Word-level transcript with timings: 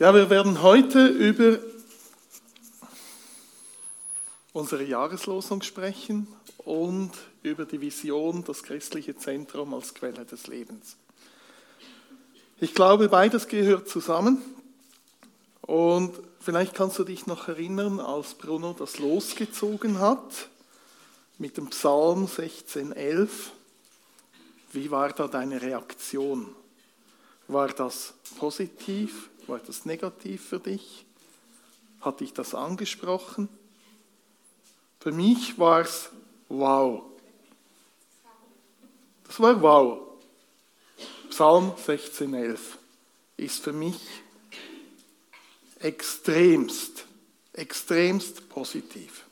Ja, 0.00 0.14
wir 0.14 0.30
werden 0.30 0.62
heute 0.62 1.08
über 1.08 1.58
unsere 4.54 4.82
Jahreslosung 4.82 5.60
sprechen 5.60 6.26
und 6.56 7.10
über 7.42 7.66
die 7.66 7.82
Vision, 7.82 8.42
das 8.42 8.62
christliche 8.62 9.14
Zentrum 9.14 9.74
als 9.74 9.92
Quelle 9.92 10.24
des 10.24 10.46
Lebens. 10.46 10.96
Ich 12.60 12.74
glaube, 12.74 13.10
beides 13.10 13.46
gehört 13.46 13.90
zusammen. 13.90 14.40
Und 15.60 16.18
vielleicht 16.40 16.74
kannst 16.74 16.98
du 16.98 17.04
dich 17.04 17.26
noch 17.26 17.48
erinnern, 17.48 18.00
als 18.00 18.32
Bruno 18.32 18.72
das 18.72 18.98
losgezogen 18.98 19.98
hat 19.98 20.48
mit 21.36 21.58
dem 21.58 21.68
Psalm 21.68 22.24
16,11. 22.24 23.28
Wie 24.72 24.90
war 24.90 25.12
da 25.12 25.28
deine 25.28 25.60
Reaktion? 25.60 26.54
War 27.48 27.68
das 27.68 28.14
positiv? 28.38 29.29
War 29.50 29.58
das 29.58 29.84
negativ 29.84 30.46
für 30.46 30.60
dich? 30.60 31.04
Hat 32.00 32.20
dich 32.20 32.32
das 32.32 32.54
angesprochen? 32.54 33.48
Für 35.00 35.10
mich 35.10 35.58
war 35.58 35.80
es 35.80 36.08
wow. 36.48 37.02
Das 39.24 39.40
war 39.40 39.60
wow. 39.60 39.98
Psalm 41.30 41.72
16,11 41.72 42.58
ist 43.38 43.64
für 43.64 43.72
mich 43.72 43.98
extremst, 45.80 47.06
extremst 47.52 48.48
positiv. 48.50 49.24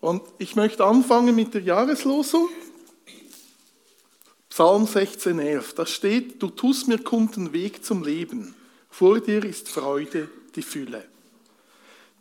Und 0.00 0.22
ich 0.38 0.56
möchte 0.56 0.84
anfangen 0.84 1.34
mit 1.34 1.54
der 1.54 1.62
Jahreslosung. 1.62 2.48
Psalm 4.48 4.84
16,11. 4.84 5.74
Da 5.74 5.86
steht: 5.86 6.42
Du 6.42 6.48
tust 6.48 6.88
mir 6.88 6.98
kund 6.98 7.36
den 7.36 7.52
Weg 7.52 7.84
zum 7.84 8.02
Leben. 8.02 8.54
Vor 8.90 9.20
dir 9.20 9.44
ist 9.44 9.68
Freude 9.68 10.28
die 10.54 10.62
Fülle. 10.62 11.06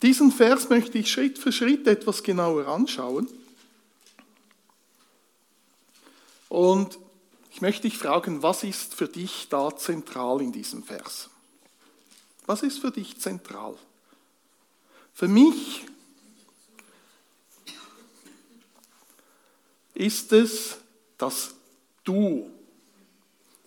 Diesen 0.02 0.32
Vers 0.32 0.70
möchte 0.70 0.98
ich 0.98 1.12
Schritt 1.12 1.40
für 1.40 1.52
Schritt 1.52 1.88
etwas 1.88 2.22
genauer 2.22 2.68
anschauen. 2.68 3.28
Und 6.50 7.00
ich 7.52 7.62
möchte 7.62 7.84
dich 7.84 7.98
fragen, 7.98 8.44
was 8.44 8.64
ist 8.64 8.94
für 8.94 9.08
dich 9.08 9.48
da 9.50 9.76
zentral 9.76 10.42
in 10.42 10.52
diesem 10.52 10.84
Vers? 10.84 11.30
Was 12.46 12.62
ist 12.62 12.80
für 12.80 12.92
dich 12.92 13.20
zentral? 13.20 13.76
Für 15.18 15.28
mich 15.28 15.84
ist 19.96 20.32
es 20.32 20.78
das 21.18 21.56
Du. 22.04 22.52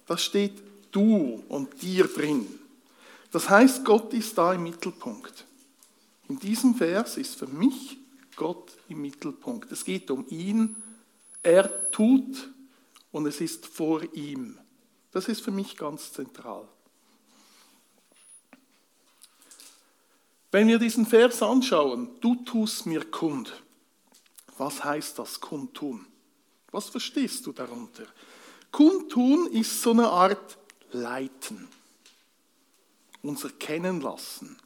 Da 0.07 0.17
steht 0.17 0.63
Du 0.93 1.43
und 1.49 1.83
dir 1.83 2.07
drin. 2.07 2.47
Das 3.33 3.51
heißt, 3.51 3.85
Gott 3.85 4.15
ist 4.15 4.39
da 4.39 4.55
im 4.55 4.63
Mittelpunkt. 4.63 5.45
In 6.29 6.39
diesem 6.39 6.77
Vers 6.77 7.17
ist 7.17 7.35
für 7.35 7.49
mich 7.49 7.99
Gott 8.37 8.71
im 8.89 9.03
Mittelpunkt. 9.03 9.73
Es 9.73 9.85
geht 9.85 10.09
um 10.13 10.25
ihn. 10.29 10.77
Er 11.43 11.91
tut 11.91 12.49
und 13.11 13.27
es 13.27 13.41
ist 13.41 13.67
vor 13.67 14.05
ihm. 14.15 14.57
Das 15.11 15.27
ist 15.27 15.41
für 15.41 15.51
mich 15.51 15.77
ganz 15.77 16.13
zentral. 16.13 16.69
Wenn 20.51 20.67
wir 20.67 20.79
diesen 20.79 21.07
Vers 21.07 21.43
anschauen, 21.43 22.09
du 22.21 22.35
tust 22.37 22.87
mir 22.87 23.09
kund. 23.11 23.63
Was 24.59 24.83
heißt 24.83 25.19
das 25.19 25.41
kundtun? 25.41 26.07
Was 26.73 26.89
verstehst 26.89 27.47
du 27.47 27.53
darunter? 27.53 28.07
Kundtun 28.71 29.49
ist 29.53 29.81
so 29.83 29.91
eine 29.91 30.09
Art 30.09 30.59
Leiten, 30.93 31.69
unser 33.23 33.51
Kennenlassen. 33.51 34.57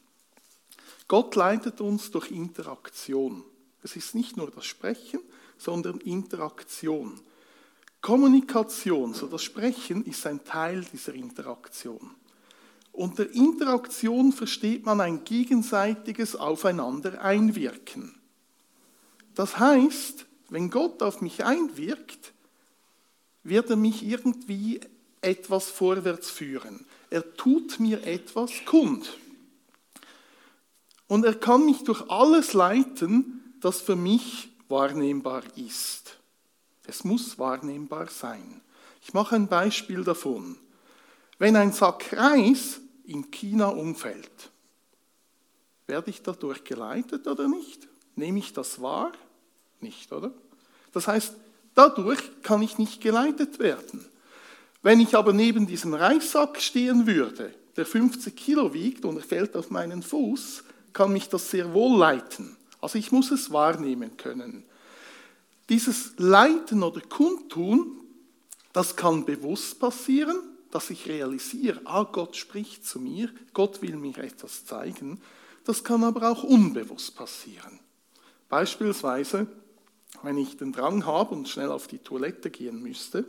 Gott 1.06 1.36
leitet 1.36 1.80
uns 1.80 2.10
durch 2.10 2.30
Interaktion. 2.30 3.44
Es 3.82 3.96
ist 3.96 4.14
nicht 4.14 4.36
nur 4.36 4.50
das 4.50 4.64
Sprechen, 4.64 5.20
sondern 5.58 5.98
Interaktion. 6.00 7.20
Kommunikation, 8.00 9.14
so 9.14 9.26
das 9.26 9.42
Sprechen, 9.42 10.04
ist 10.04 10.26
ein 10.26 10.44
Teil 10.44 10.84
dieser 10.84 11.14
Interaktion. 11.14 12.14
Unter 12.94 13.28
Interaktion 13.28 14.32
versteht 14.32 14.86
man 14.86 15.00
ein 15.00 15.24
gegenseitiges 15.24 16.36
Aufeinander 16.36 17.20
einwirken. 17.20 18.14
Das 19.34 19.58
heißt, 19.58 20.26
wenn 20.48 20.70
Gott 20.70 21.02
auf 21.02 21.20
mich 21.20 21.44
einwirkt, 21.44 22.32
wird 23.42 23.68
er 23.70 23.74
mich 23.74 24.04
irgendwie 24.04 24.78
etwas 25.20 25.70
vorwärts 25.70 26.30
führen. 26.30 26.86
Er 27.10 27.34
tut 27.34 27.80
mir 27.80 28.06
etwas 28.06 28.52
kund. 28.64 29.18
Und 31.08 31.24
er 31.24 31.34
kann 31.34 31.66
mich 31.66 31.82
durch 31.82 32.08
alles 32.08 32.52
leiten, 32.52 33.56
das 33.60 33.80
für 33.80 33.96
mich 33.96 34.50
wahrnehmbar 34.68 35.42
ist. 35.56 36.16
Es 36.86 37.02
muss 37.02 37.40
wahrnehmbar 37.40 38.08
sein. 38.08 38.60
Ich 39.02 39.12
mache 39.14 39.34
ein 39.34 39.48
Beispiel 39.48 40.04
davon. 40.04 40.58
Wenn 41.38 41.56
ein 41.56 41.72
Sack 41.72 42.12
Reis 42.12 42.80
in 43.04 43.30
China 43.30 43.68
umfällt. 43.68 44.50
Werde 45.86 46.10
ich 46.10 46.22
dadurch 46.22 46.64
geleitet 46.64 47.26
oder 47.26 47.48
nicht? 47.48 47.86
Nehme 48.16 48.38
ich 48.38 48.52
das 48.52 48.80
wahr? 48.80 49.12
Nicht, 49.80 50.12
oder? 50.12 50.32
Das 50.92 51.08
heißt, 51.08 51.34
dadurch 51.74 52.20
kann 52.42 52.62
ich 52.62 52.78
nicht 52.78 53.00
geleitet 53.00 53.58
werden. 53.58 54.04
Wenn 54.82 55.00
ich 55.00 55.16
aber 55.16 55.32
neben 55.32 55.66
diesem 55.66 55.94
Reissack 55.94 56.60
stehen 56.60 57.06
würde, 57.06 57.54
der 57.76 57.86
50 57.86 58.34
Kilo 58.34 58.72
wiegt 58.72 59.04
und 59.04 59.16
er 59.16 59.22
fällt 59.22 59.56
auf 59.56 59.70
meinen 59.70 60.02
Fuß, 60.02 60.62
kann 60.92 61.12
mich 61.12 61.28
das 61.28 61.50
sehr 61.50 61.72
wohl 61.74 61.98
leiten. 61.98 62.56
Also 62.80 62.98
ich 62.98 63.10
muss 63.10 63.30
es 63.30 63.50
wahrnehmen 63.50 64.16
können. 64.16 64.64
Dieses 65.68 66.12
Leiten 66.18 66.82
oder 66.82 67.00
Kundtun, 67.00 68.00
das 68.72 68.94
kann 68.94 69.24
bewusst 69.24 69.80
passieren, 69.80 70.36
dass 70.74 70.90
ich 70.90 71.06
realisiere, 71.06 71.80
ah, 71.84 72.02
Gott 72.02 72.34
spricht 72.34 72.84
zu 72.84 72.98
mir, 72.98 73.30
Gott 73.52 73.80
will 73.80 73.94
mir 73.94 74.18
etwas 74.18 74.66
zeigen. 74.66 75.20
Das 75.62 75.84
kann 75.84 76.02
aber 76.02 76.28
auch 76.28 76.42
unbewusst 76.42 77.14
passieren. 77.14 77.78
Beispielsweise, 78.48 79.46
wenn 80.24 80.36
ich 80.36 80.56
den 80.56 80.72
Drang 80.72 81.06
habe 81.06 81.32
und 81.32 81.48
schnell 81.48 81.70
auf 81.70 81.86
die 81.86 82.00
Toilette 82.00 82.50
gehen 82.50 82.82
müsste, 82.82 83.24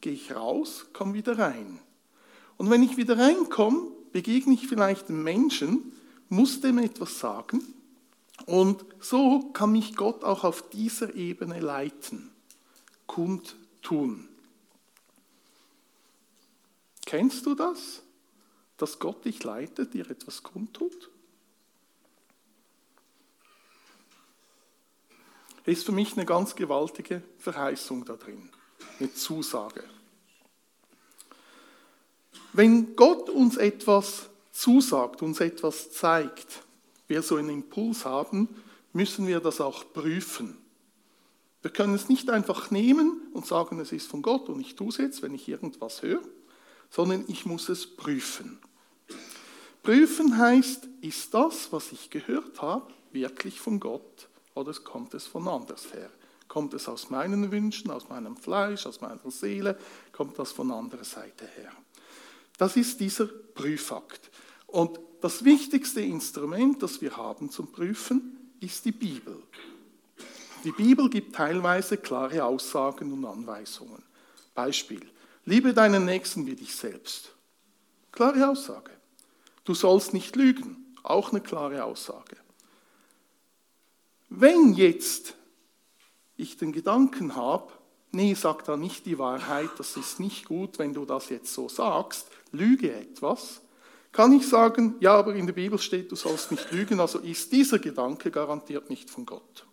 gehe 0.00 0.14
ich 0.14 0.34
raus, 0.34 0.86
komme 0.94 1.12
wieder 1.12 1.38
rein. 1.38 1.80
Und 2.56 2.70
wenn 2.70 2.82
ich 2.82 2.96
wieder 2.96 3.18
reinkomme, 3.18 3.90
begegne 4.12 4.54
ich 4.54 4.66
vielleicht 4.66 5.10
einem 5.10 5.22
Menschen, 5.22 5.92
muss 6.30 6.62
dem 6.62 6.78
etwas 6.78 7.18
sagen. 7.18 7.62
Und 8.46 8.86
so 9.00 9.50
kann 9.52 9.72
mich 9.72 9.96
Gott 9.96 10.24
auch 10.24 10.44
auf 10.44 10.70
dieser 10.70 11.14
Ebene 11.14 11.60
leiten, 11.60 12.30
kundtun. 13.06 14.30
Kennst 17.10 17.44
du 17.44 17.56
das? 17.56 18.02
Dass 18.76 19.00
Gott 19.00 19.24
dich 19.24 19.42
leitet, 19.42 19.94
dir 19.94 20.08
etwas 20.08 20.44
kundtut? 20.44 21.10
Ist 25.64 25.84
für 25.84 25.90
mich 25.90 26.12
eine 26.12 26.24
ganz 26.24 26.54
gewaltige 26.54 27.20
Verheißung 27.38 28.04
da 28.04 28.14
drin, 28.14 28.48
eine 29.00 29.12
Zusage. 29.12 29.82
Wenn 32.52 32.94
Gott 32.94 33.28
uns 33.28 33.56
etwas 33.56 34.30
zusagt, 34.52 35.20
uns 35.20 35.40
etwas 35.40 35.90
zeigt, 35.90 36.62
wir 37.08 37.22
so 37.22 37.34
einen 37.34 37.50
Impuls 37.50 38.04
haben, 38.04 38.48
müssen 38.92 39.26
wir 39.26 39.40
das 39.40 39.60
auch 39.60 39.92
prüfen. 39.92 40.58
Wir 41.62 41.72
können 41.72 41.94
es 41.94 42.08
nicht 42.08 42.30
einfach 42.30 42.70
nehmen 42.70 43.20
und 43.34 43.46
sagen, 43.46 43.80
es 43.80 43.90
ist 43.90 44.06
von 44.06 44.22
Gott 44.22 44.48
und 44.48 44.60
ich 44.60 44.76
tue 44.76 44.90
es 44.90 44.98
jetzt, 44.98 45.22
wenn 45.22 45.34
ich 45.34 45.48
irgendwas 45.48 46.02
höre, 46.02 46.22
sondern 46.90 47.24
ich 47.28 47.46
muss 47.46 47.68
es 47.68 47.86
prüfen. 47.86 48.58
Prüfen 49.82 50.36
heißt, 50.36 50.88
ist 51.00 51.32
das, 51.32 51.72
was 51.72 51.92
ich 51.92 52.10
gehört 52.10 52.60
habe, 52.60 52.92
wirklich 53.12 53.60
von 53.60 53.80
Gott 53.80 54.28
oder 54.54 54.72
kommt 54.74 55.14
es 55.14 55.26
von 55.26 55.48
anders 55.48 55.92
her? 55.94 56.10
Kommt 56.48 56.74
es 56.74 56.88
aus 56.88 57.10
meinen 57.10 57.50
Wünschen, 57.52 57.90
aus 57.90 58.08
meinem 58.08 58.36
Fleisch, 58.36 58.84
aus 58.84 59.00
meiner 59.00 59.30
Seele? 59.30 59.78
Kommt 60.12 60.38
das 60.38 60.52
von 60.52 60.70
anderer 60.72 61.04
Seite 61.04 61.46
her? 61.46 61.72
Das 62.58 62.76
ist 62.76 63.00
dieser 63.00 63.26
Prüfakt. 63.26 64.30
Und 64.66 64.98
das 65.20 65.44
wichtigste 65.44 66.00
Instrument, 66.00 66.82
das 66.82 67.00
wir 67.00 67.16
haben 67.16 67.50
zum 67.50 67.70
Prüfen, 67.70 68.54
ist 68.60 68.84
die 68.84 68.92
Bibel. 68.92 69.42
Die 70.64 70.72
Bibel 70.72 71.08
gibt 71.08 71.34
teilweise 71.34 71.96
klare 71.96 72.44
Aussagen 72.44 73.12
und 73.12 73.24
Anweisungen. 73.24 74.02
Beispiel. 74.54 75.08
Liebe 75.44 75.74
deinen 75.74 76.04
Nächsten 76.04 76.46
wie 76.46 76.56
dich 76.56 76.74
selbst. 76.74 77.34
Klare 78.12 78.48
Aussage. 78.48 78.90
Du 79.64 79.74
sollst 79.74 80.12
nicht 80.12 80.36
lügen. 80.36 80.94
Auch 81.02 81.30
eine 81.30 81.40
klare 81.40 81.84
Aussage. 81.84 82.36
Wenn 84.28 84.74
jetzt 84.74 85.34
ich 86.36 86.56
den 86.56 86.72
Gedanken 86.72 87.36
habe, 87.36 87.72
nee, 88.12 88.34
sag 88.34 88.64
da 88.64 88.76
nicht 88.76 89.06
die 89.06 89.18
Wahrheit, 89.18 89.70
das 89.78 89.96
ist 89.96 90.20
nicht 90.20 90.46
gut, 90.46 90.78
wenn 90.78 90.94
du 90.94 91.04
das 91.04 91.28
jetzt 91.28 91.52
so 91.52 91.68
sagst, 91.68 92.28
lüge 92.52 92.92
etwas, 92.92 93.60
kann 94.12 94.32
ich 94.32 94.48
sagen, 94.48 94.96
ja, 95.00 95.14
aber 95.14 95.34
in 95.34 95.46
der 95.46 95.52
Bibel 95.52 95.78
steht, 95.78 96.10
du 96.10 96.16
sollst 96.16 96.50
nicht 96.50 96.72
lügen, 96.72 96.98
also 97.00 97.18
ist 97.18 97.52
dieser 97.52 97.78
Gedanke 97.78 98.30
garantiert 98.30 98.90
nicht 98.90 99.08
von 99.08 99.24
Gott. 99.24 99.66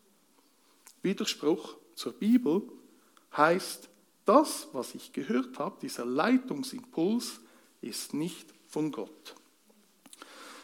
Widerspruch 1.02 1.76
zur 1.96 2.14
Bibel 2.14 2.62
heißt, 3.36 3.90
das, 4.28 4.68
was 4.74 4.94
ich 4.94 5.14
gehört 5.14 5.58
habe, 5.58 5.78
dieser 5.82 6.06
Leitungsimpuls, 6.06 7.40
ist 7.82 8.14
nicht 8.14 8.48
von 8.68 8.92
Gott. 8.92 9.36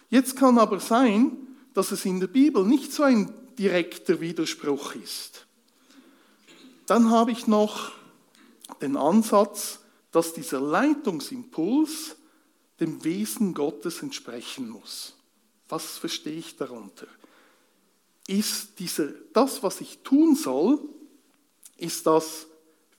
Jetzt 0.10 0.36
kann 0.36 0.60
aber 0.60 0.80
sein, 0.80 1.38
dass 1.74 1.92
es 1.92 2.06
in 2.06 2.20
der 2.20 2.28
Bibel 2.28 2.66
nicht 2.66 2.92
so 2.92 3.04
ein 3.04 3.34
direkter 3.58 4.20
Widerspruch 4.20 4.96
ist. 4.96 5.48
Dann 6.86 7.10
habe 7.10 7.32
ich 7.32 7.48
noch 7.48 7.94
den 8.82 8.98
Ansatz, 8.98 9.80
dass 10.12 10.34
dieser 10.34 10.60
Leitungsimpuls 10.60 12.18
dem 12.80 13.04
Wesen 13.04 13.54
Gottes 13.54 14.02
entsprechen 14.02 14.70
muss. 14.70 15.16
Was 15.70 15.98
verstehe 15.98 16.38
ich 16.38 16.58
darunter? 16.58 17.08
Ist 18.28 18.80
diese, 18.80 19.16
das, 19.34 19.64
was 19.64 19.80
ich 19.82 20.00
tun 20.00 20.36
soll, 20.36 20.80
ist 21.78 22.06
das 22.06 22.48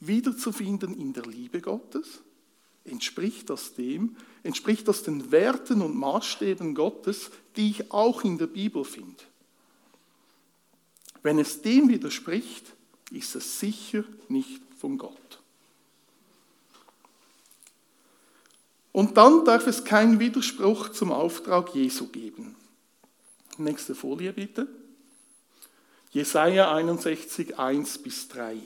wiederzufinden 0.06 0.98
in 0.98 1.12
der 1.12 1.24
Liebe 1.24 1.60
Gottes? 1.60 2.20
Entspricht 2.84 3.48
das 3.50 3.74
dem? 3.74 4.16
Entspricht 4.42 4.86
das 4.88 5.02
den 5.02 5.32
Werten 5.32 5.80
und 5.80 5.96
Maßstäben 5.96 6.74
Gottes, 6.74 7.30
die 7.56 7.70
ich 7.70 7.92
auch 7.92 8.24
in 8.24 8.38
der 8.38 8.46
Bibel 8.46 8.84
finde? 8.84 9.22
Wenn 11.22 11.38
es 11.38 11.62
dem 11.62 11.88
widerspricht, 11.88 12.74
ist 13.10 13.34
es 13.34 13.58
sicher 13.58 14.04
nicht 14.28 14.60
von 14.78 14.98
Gott. 14.98 15.40
Und 18.92 19.16
dann 19.16 19.44
darf 19.44 19.66
es 19.66 19.84
keinen 19.84 20.20
Widerspruch 20.20 20.90
zum 20.90 21.10
Auftrag 21.10 21.74
Jesu 21.74 22.06
geben. 22.08 22.54
Nächste 23.56 23.94
Folie 23.94 24.32
bitte. 24.32 24.68
Jesaja 26.12 26.72
61, 26.72 27.58
1 27.58 27.98
bis 27.98 28.28
3. 28.28 28.58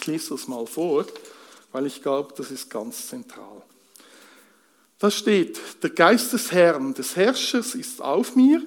Ich 0.00 0.06
lese 0.06 0.30
das 0.30 0.46
mal 0.46 0.64
vor, 0.64 1.06
weil 1.72 1.86
ich 1.86 2.02
glaube, 2.02 2.32
das 2.36 2.52
ist 2.52 2.70
ganz 2.70 3.08
zentral. 3.08 3.62
Da 5.00 5.10
steht, 5.10 5.60
der 5.82 5.90
Geist 5.90 6.32
des 6.32 6.52
Herrn, 6.52 6.94
des 6.94 7.16
Herrschers 7.16 7.74
ist 7.74 8.00
auf 8.00 8.36
mir, 8.36 8.62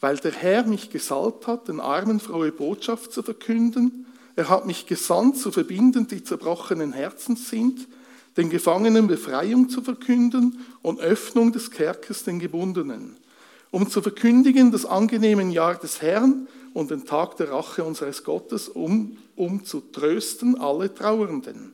weil 0.00 0.18
der 0.18 0.32
Herr 0.32 0.64
mich 0.64 0.90
gesalbt 0.90 1.46
hat, 1.46 1.68
den 1.68 1.80
Armen 1.80 2.20
frohe 2.20 2.52
Botschaft 2.52 3.12
zu 3.12 3.22
verkünden. 3.22 4.06
Er 4.36 4.50
hat 4.50 4.66
mich 4.66 4.86
gesandt, 4.86 5.38
zu 5.38 5.50
verbinden, 5.52 6.06
die 6.06 6.22
zerbrochenen 6.22 6.92
Herzens 6.92 7.48
sind, 7.48 7.88
den 8.36 8.50
Gefangenen 8.50 9.06
Befreiung 9.06 9.70
zu 9.70 9.80
verkünden 9.80 10.60
und 10.82 11.00
Öffnung 11.00 11.52
des 11.52 11.70
Kerkers 11.70 12.24
den 12.24 12.38
Gebundenen, 12.38 13.16
um 13.72 13.88
zu 13.90 14.02
verkündigen 14.02 14.70
das 14.70 14.84
angenehme 14.84 15.42
Jahr 15.50 15.74
des 15.74 16.00
Herrn 16.00 16.46
und 16.74 16.92
den 16.92 17.04
Tag 17.04 17.36
der 17.38 17.50
Rache 17.50 17.82
unseres 17.82 18.22
Gottes, 18.22 18.68
um, 18.68 19.16
um 19.34 19.64
zu 19.64 19.80
trösten 19.80 20.60
alle 20.60 20.94
Trauernden, 20.94 21.72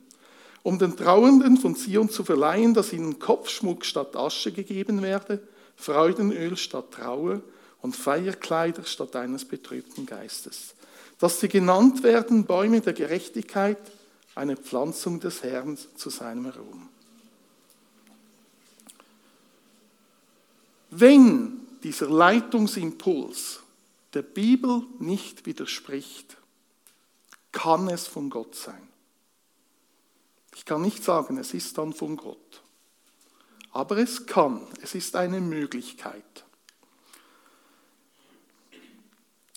um 0.63 0.79
den 0.79 0.97
Trauernden 0.97 1.59
von 1.59 1.77
Zion 1.77 2.09
zu 2.09 2.25
verleihen, 2.25 2.73
dass 2.73 2.93
ihnen 2.93 3.19
Kopfschmuck 3.19 3.85
statt 3.85 4.17
Asche 4.17 4.53
gegeben 4.53 5.03
werde, 5.03 5.41
Freudenöl 5.77 6.57
statt 6.57 6.93
Trauer, 6.93 7.43
und 7.81 7.95
Feierkleider 7.95 8.85
statt 8.85 9.15
eines 9.15 9.45
betrübten 9.45 10.05
Geistes. 10.05 10.75
Dass 11.21 11.39
sie 11.41 11.49
genannt 11.49 12.03
werden 12.03 12.45
Bäume 12.45 12.81
der 12.81 12.93
Gerechtigkeit, 12.93 13.79
eine 14.35 14.57
Pflanzung 14.57 15.21
des 15.21 15.43
Herrn 15.45 15.79
zu 15.97 16.11
seinem 16.11 16.47
Ruhm. 16.47 16.89
Wenn 20.91 21.58
dieser 21.83 22.09
Leitungsimpuls 22.09 23.61
der 24.15 24.23
Bibel 24.23 24.83
nicht 24.99 25.47
widerspricht, 25.47 26.37
kann 27.53 27.89
es 27.89 28.07
von 28.07 28.31
Gott 28.31 28.55
sein. 28.55 28.89
Ich 30.55 30.65
kann 30.65 30.83
nicht 30.83 31.05
sagen, 31.05 31.39
es 31.39 31.55
ist 31.55 31.79
dann 31.79 31.93
von 31.93 32.17
Gott. 32.17 32.63
Aber 33.71 33.99
es 33.99 34.27
kann, 34.27 34.67
es 34.83 34.95
ist 34.95 35.15
eine 35.15 35.41
Möglichkeit. 35.41 36.45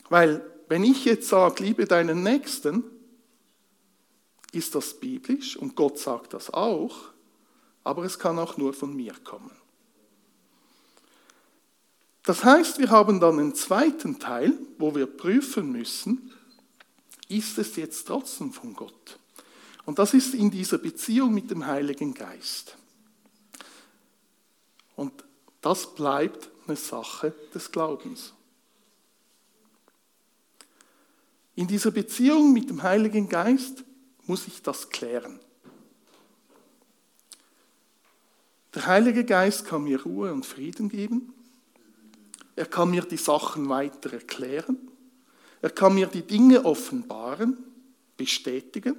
Weil 0.10 0.46
wenn 0.68 0.84
ich 0.84 1.06
jetzt 1.06 1.30
sage, 1.30 1.64
liebe 1.64 1.86
deinen 1.86 2.22
Nächsten, 2.24 2.84
ist 4.52 4.76
das 4.76 5.00
biblisch 5.00 5.56
und 5.56 5.76
Gott 5.76 5.98
sagt 5.98 6.34
das 6.34 6.54
auch, 6.54 7.12
aber 7.84 8.04
es 8.04 8.20
kann 8.20 8.38
auch 8.38 8.58
nur 8.58 8.74
von 8.74 8.96
mir 8.96 9.14
kommen. 9.24 9.61
Das 12.24 12.44
heißt, 12.44 12.78
wir 12.78 12.90
haben 12.90 13.20
dann 13.20 13.40
einen 13.40 13.56
zweiten 13.56 14.20
Teil, 14.20 14.54
wo 14.78 14.94
wir 14.94 15.08
prüfen 15.08 15.72
müssen, 15.72 16.32
ist 17.28 17.58
es 17.58 17.76
jetzt 17.78 18.08
trotzdem 18.08 18.52
von 18.52 18.74
Gott? 18.74 19.20
Und 19.86 19.98
das 19.98 20.14
ist 20.14 20.36
in 20.36 20.52
dieser 20.52 20.78
Beziehung 20.78 21.34
mit 21.34 21.50
dem 21.50 21.66
Heiligen 21.66 22.14
Geist. 22.14 22.78
Und 24.96 25.24
das 25.62 25.96
bleibt 25.96 26.50
eine 26.68 26.76
Sache 26.76 27.34
des 27.54 27.72
Glaubens. 27.72 28.34
In 31.56 31.68
dieser 31.68 31.92
Beziehung 31.92 32.54
mit 32.54 32.70
dem 32.70 32.84
Heiligen 32.84 33.28
Geist 33.28 33.84
muss 34.26 34.48
ich 34.48 34.62
das 34.62 34.90
klären. 34.90 35.40
Der 38.74 38.86
Heilige 38.86 39.26
Geist 39.26 39.66
kann 39.66 39.84
mir 39.84 40.02
Ruhe 40.04 40.32
und 40.32 40.46
Frieden 40.46 40.88
geben. 40.88 41.34
Er 42.62 42.68
kann 42.68 42.92
mir 42.92 43.02
die 43.02 43.18
Sachen 43.18 43.68
weiter 43.70 44.14
erklären. 44.14 44.78
Er 45.64 45.72
kann 45.72 45.96
mir 45.96 46.06
die 46.06 46.22
Dinge 46.22 46.64
offenbaren, 46.64 47.58
bestätigen. 48.16 48.98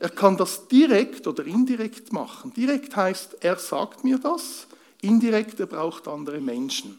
Er 0.00 0.08
kann 0.08 0.36
das 0.36 0.66
direkt 0.66 1.28
oder 1.28 1.46
indirekt 1.46 2.12
machen. 2.12 2.52
Direkt 2.52 2.96
heißt, 2.96 3.36
er 3.38 3.56
sagt 3.56 4.02
mir 4.02 4.18
das. 4.18 4.66
Indirekt, 5.00 5.60
er 5.60 5.66
braucht 5.66 6.08
andere 6.08 6.40
Menschen 6.40 6.98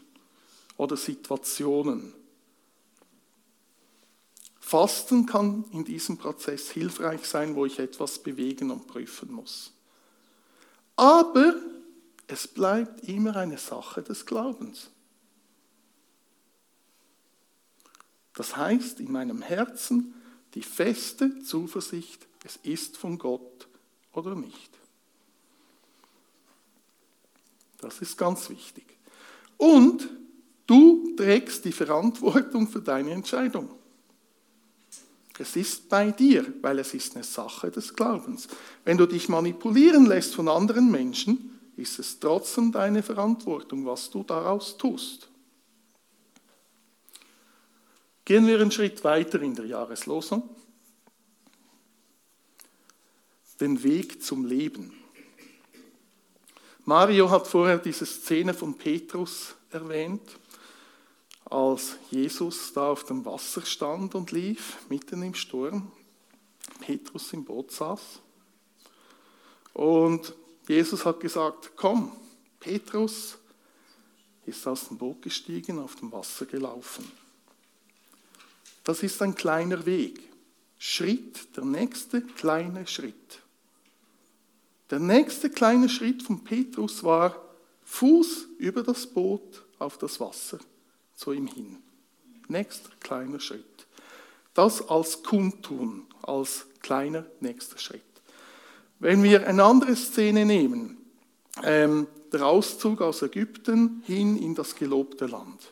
oder 0.78 0.96
Situationen. 0.96 2.14
Fasten 4.58 5.26
kann 5.26 5.66
in 5.70 5.84
diesem 5.84 6.16
Prozess 6.16 6.70
hilfreich 6.70 7.26
sein, 7.26 7.54
wo 7.56 7.66
ich 7.66 7.78
etwas 7.78 8.20
bewegen 8.20 8.70
und 8.70 8.86
prüfen 8.86 9.30
muss. 9.32 9.70
Aber 10.96 11.56
es 12.26 12.48
bleibt 12.48 13.06
immer 13.06 13.36
eine 13.36 13.58
Sache 13.58 14.00
des 14.00 14.24
Glaubens. 14.24 14.88
Das 18.34 18.56
heißt 18.56 19.00
in 19.00 19.10
meinem 19.12 19.42
Herzen 19.42 20.14
die 20.54 20.62
feste 20.62 21.40
Zuversicht, 21.40 22.26
es 22.44 22.56
ist 22.62 22.96
von 22.96 23.18
Gott 23.18 23.68
oder 24.12 24.34
nicht. 24.34 24.70
Das 27.78 28.00
ist 28.00 28.16
ganz 28.16 28.48
wichtig. 28.50 28.84
Und 29.56 30.08
du 30.66 31.14
trägst 31.16 31.64
die 31.64 31.72
Verantwortung 31.72 32.68
für 32.68 32.80
deine 32.80 33.12
Entscheidung. 33.12 33.70
Es 35.38 35.56
ist 35.56 35.88
bei 35.88 36.10
dir, 36.10 36.52
weil 36.60 36.78
es 36.80 36.92
ist 36.92 37.14
eine 37.14 37.24
Sache 37.24 37.70
des 37.70 37.94
Glaubens. 37.94 38.46
Wenn 38.84 38.98
du 38.98 39.06
dich 39.06 39.30
manipulieren 39.30 40.04
lässt 40.04 40.34
von 40.34 40.48
anderen 40.48 40.90
Menschen, 40.90 41.58
ist 41.76 41.98
es 41.98 42.20
trotzdem 42.20 42.70
deine 42.72 43.02
Verantwortung, 43.02 43.86
was 43.86 44.10
du 44.10 44.22
daraus 44.22 44.76
tust. 44.76 45.29
Gehen 48.30 48.46
wir 48.46 48.60
einen 48.60 48.70
Schritt 48.70 49.02
weiter 49.02 49.42
in 49.42 49.56
der 49.56 49.66
Jahreslosung. 49.66 50.48
Den 53.58 53.82
Weg 53.82 54.22
zum 54.22 54.44
Leben. 54.44 54.92
Mario 56.84 57.28
hat 57.28 57.48
vorher 57.48 57.78
diese 57.78 58.06
Szene 58.06 58.54
von 58.54 58.78
Petrus 58.78 59.56
erwähnt 59.72 60.38
als 61.44 61.96
Jesus 62.12 62.72
da 62.72 62.90
auf 62.92 63.02
dem 63.02 63.24
Wasser 63.24 63.66
stand 63.66 64.14
und 64.14 64.30
lief, 64.30 64.78
mitten 64.88 65.24
im 65.24 65.34
Sturm, 65.34 65.90
Petrus 66.78 67.32
im 67.32 67.44
Boot 67.44 67.72
saß. 67.72 68.20
Und 69.72 70.32
Jesus 70.68 71.04
hat 71.04 71.18
gesagt, 71.18 71.72
komm, 71.74 72.12
Petrus 72.60 73.38
ist 74.46 74.64
aus 74.68 74.86
dem 74.86 74.98
Boot 74.98 75.20
gestiegen, 75.20 75.80
auf 75.80 75.96
dem 75.96 76.12
Wasser 76.12 76.46
gelaufen. 76.46 77.10
Das 78.90 79.04
ist 79.04 79.22
ein 79.22 79.36
kleiner 79.36 79.86
Weg. 79.86 80.18
Schritt, 80.76 81.56
der 81.56 81.64
nächste 81.64 82.22
kleine 82.22 82.88
Schritt. 82.88 83.38
Der 84.90 84.98
nächste 84.98 85.48
kleine 85.48 85.88
Schritt 85.88 86.24
von 86.24 86.42
Petrus 86.42 87.04
war 87.04 87.40
Fuß 87.84 88.48
über 88.58 88.82
das 88.82 89.06
Boot 89.06 89.62
auf 89.78 89.96
das 89.96 90.18
Wasser 90.18 90.58
zu 91.14 91.30
ihm 91.30 91.46
hin. 91.46 91.76
nächster 92.48 92.90
kleiner 92.98 93.38
Schritt. 93.38 93.86
Das 94.54 94.88
als 94.88 95.22
Kundtun, 95.22 96.08
als 96.22 96.66
kleiner 96.82 97.24
nächster 97.38 97.78
Schritt. 97.78 98.02
Wenn 98.98 99.22
wir 99.22 99.46
eine 99.46 99.62
andere 99.62 99.94
Szene 99.94 100.44
nehmen, 100.44 100.96
ähm, 101.62 102.08
der 102.32 102.44
Auszug 102.44 103.02
aus 103.02 103.22
Ägypten 103.22 104.02
hin 104.04 104.36
in 104.36 104.56
das 104.56 104.74
gelobte 104.74 105.26
Land. 105.26 105.70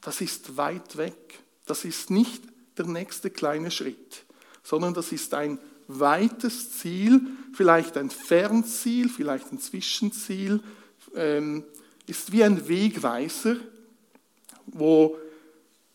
Das 0.00 0.20
ist 0.20 0.56
weit 0.56 0.96
weg. 0.96 1.44
Das 1.68 1.84
ist 1.84 2.10
nicht 2.10 2.42
der 2.76 2.86
nächste 2.86 3.30
kleine 3.30 3.70
Schritt, 3.70 4.24
sondern 4.62 4.94
das 4.94 5.12
ist 5.12 5.32
ein 5.34 5.58
weites 5.86 6.78
Ziel, 6.78 7.20
vielleicht 7.52 7.96
ein 7.96 8.10
Fernziel, 8.10 9.08
vielleicht 9.08 9.52
ein 9.52 9.60
Zwischenziel, 9.60 10.60
ähm, 11.14 11.64
ist 12.06 12.32
wie 12.32 12.44
ein 12.44 12.68
Wegweiser, 12.68 13.56
wo, 14.66 15.16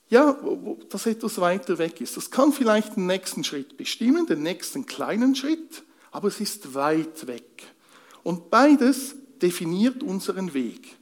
ja, 0.09 0.37
wo 0.41 0.79
das 0.89 1.05
etwas 1.05 1.39
weiter 1.39 1.77
weg 1.77 2.01
ist. 2.01 2.17
Das 2.17 2.29
kann 2.29 2.51
vielleicht 2.51 2.95
den 2.95 3.07
nächsten 3.07 3.43
Schritt 3.43 3.77
bestimmen, 3.77 4.25
den 4.25 4.43
nächsten 4.43 4.85
kleinen 4.85 5.35
Schritt, 5.35 5.83
aber 6.11 6.27
es 6.27 6.39
ist 6.39 6.73
weit 6.73 7.27
weg. 7.27 7.63
Und 8.23 8.49
beides 8.49 9.15
definiert 9.41 10.03
unseren 10.03 10.53
Weg. 10.53 10.97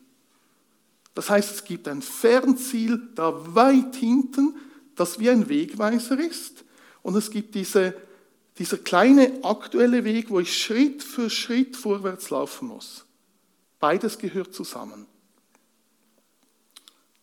Das 1.14 1.30
heißt, 1.30 1.52
es 1.52 1.64
gibt 1.64 1.88
ein 1.88 2.02
Fernziel 2.02 3.10
da 3.16 3.56
weit 3.56 3.96
hinten, 3.96 4.56
das 4.96 5.20
wie 5.20 5.30
ein 5.30 5.50
Wegweiser 5.50 6.18
ist. 6.20 6.64
Und 7.04 7.16
es 7.16 7.32
gibt 7.32 7.56
diese, 7.56 7.96
dieser 8.58 8.78
kleine 8.78 9.44
aktuelle 9.44 10.04
Weg, 10.04 10.30
wo 10.30 10.40
ich 10.40 10.58
Schritt 10.58 11.04
für 11.04 11.30
Schritt 11.30 11.76
vorwärts 11.76 12.30
laufen 12.30 12.70
muss. 12.70 13.06
Beides 13.80 14.18
gehört 14.18 14.54
zusammen. 14.54 15.08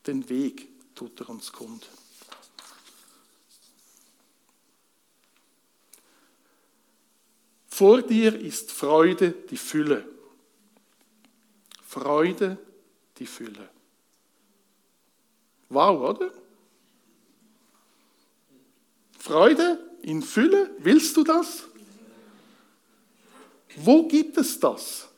Den 0.07 0.29
Weg 0.29 0.69
tut 0.95 1.21
er 1.21 1.31
uns 1.31 1.53
kund. 1.53 1.89
Vor 7.69 8.03
dir 8.03 8.35
ist 8.35 8.73
Freude 8.73 9.31
die 9.31 9.57
Fülle. 9.57 10.05
Freude 11.87 12.59
die 13.19 13.27
Fülle. 13.27 13.71
Wow, 15.69 16.11
oder? 16.11 16.33
Freude 19.19 19.79
in 20.03 20.23
Fülle, 20.23 20.71
willst 20.79 21.17
du 21.17 21.25
das? 21.25 21.65
Wo 23.77 24.09
gibt 24.09 24.37
es 24.39 24.59
das? 24.59 25.09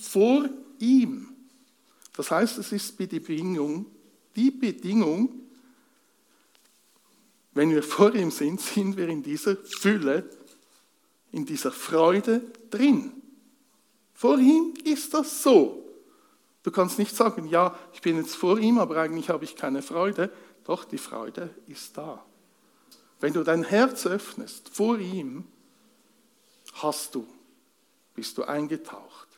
Vor 0.00 0.48
ihm. 0.78 1.28
Das 2.16 2.30
heißt, 2.30 2.58
es 2.58 2.72
ist 2.72 2.98
die 2.98 3.06
Bedingung, 3.06 3.86
die 4.34 4.50
Bedingung, 4.50 5.40
wenn 7.52 7.70
wir 7.70 7.82
vor 7.82 8.14
ihm 8.14 8.30
sind, 8.30 8.60
sind 8.60 8.96
wir 8.96 9.08
in 9.08 9.22
dieser 9.22 9.56
Fülle, 9.56 10.28
in 11.32 11.44
dieser 11.44 11.72
Freude 11.72 12.40
drin. 12.70 13.12
Vor 14.14 14.38
ihm 14.38 14.74
ist 14.84 15.14
das 15.14 15.42
so. 15.42 15.79
Du 16.62 16.70
kannst 16.70 16.98
nicht 16.98 17.16
sagen, 17.16 17.48
ja, 17.48 17.76
ich 17.92 18.02
bin 18.02 18.16
jetzt 18.16 18.36
vor 18.36 18.58
ihm, 18.58 18.78
aber 18.78 18.98
eigentlich 18.98 19.30
habe 19.30 19.44
ich 19.44 19.56
keine 19.56 19.82
Freude. 19.82 20.30
Doch, 20.64 20.84
die 20.84 20.98
Freude 20.98 21.54
ist 21.66 21.96
da. 21.96 22.24
Wenn 23.18 23.32
du 23.32 23.42
dein 23.42 23.64
Herz 23.64 24.06
öffnest 24.06 24.68
vor 24.68 24.98
ihm, 24.98 25.44
hast 26.74 27.14
du, 27.14 27.26
bist 28.14 28.36
du 28.38 28.44
eingetaucht. 28.44 29.28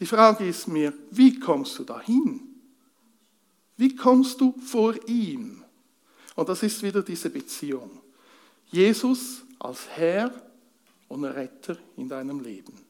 Die 0.00 0.06
Frage 0.06 0.46
ist 0.46 0.68
mir, 0.68 0.92
wie 1.10 1.38
kommst 1.38 1.78
du 1.78 1.84
dahin? 1.84 2.40
Wie 3.76 3.94
kommst 3.94 4.40
du 4.40 4.52
vor 4.58 4.94
ihm? 5.08 5.64
Und 6.34 6.48
das 6.48 6.62
ist 6.62 6.82
wieder 6.82 7.02
diese 7.02 7.30
Beziehung. 7.30 8.00
Jesus 8.66 9.42
als 9.58 9.88
Herr 9.90 10.32
und 11.08 11.24
Retter 11.24 11.76
in 11.96 12.08
deinem 12.08 12.40
Leben. 12.40 12.81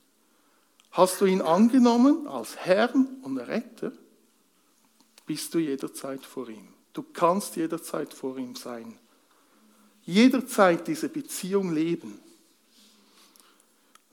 Hast 0.92 1.22
du 1.22 1.24
ihn 1.24 1.40
angenommen 1.40 2.26
als 2.26 2.56
Herrn 2.56 3.08
und 3.22 3.38
Retter, 3.38 3.92
bist 5.26 5.54
du 5.54 5.58
jederzeit 5.58 6.24
vor 6.24 6.48
ihm. 6.50 6.68
Du 6.92 7.02
kannst 7.02 7.56
jederzeit 7.56 8.12
vor 8.12 8.36
ihm 8.36 8.54
sein. 8.54 8.98
Jederzeit 10.04 10.86
diese 10.86 11.08
Beziehung 11.08 11.72
leben. 11.72 12.20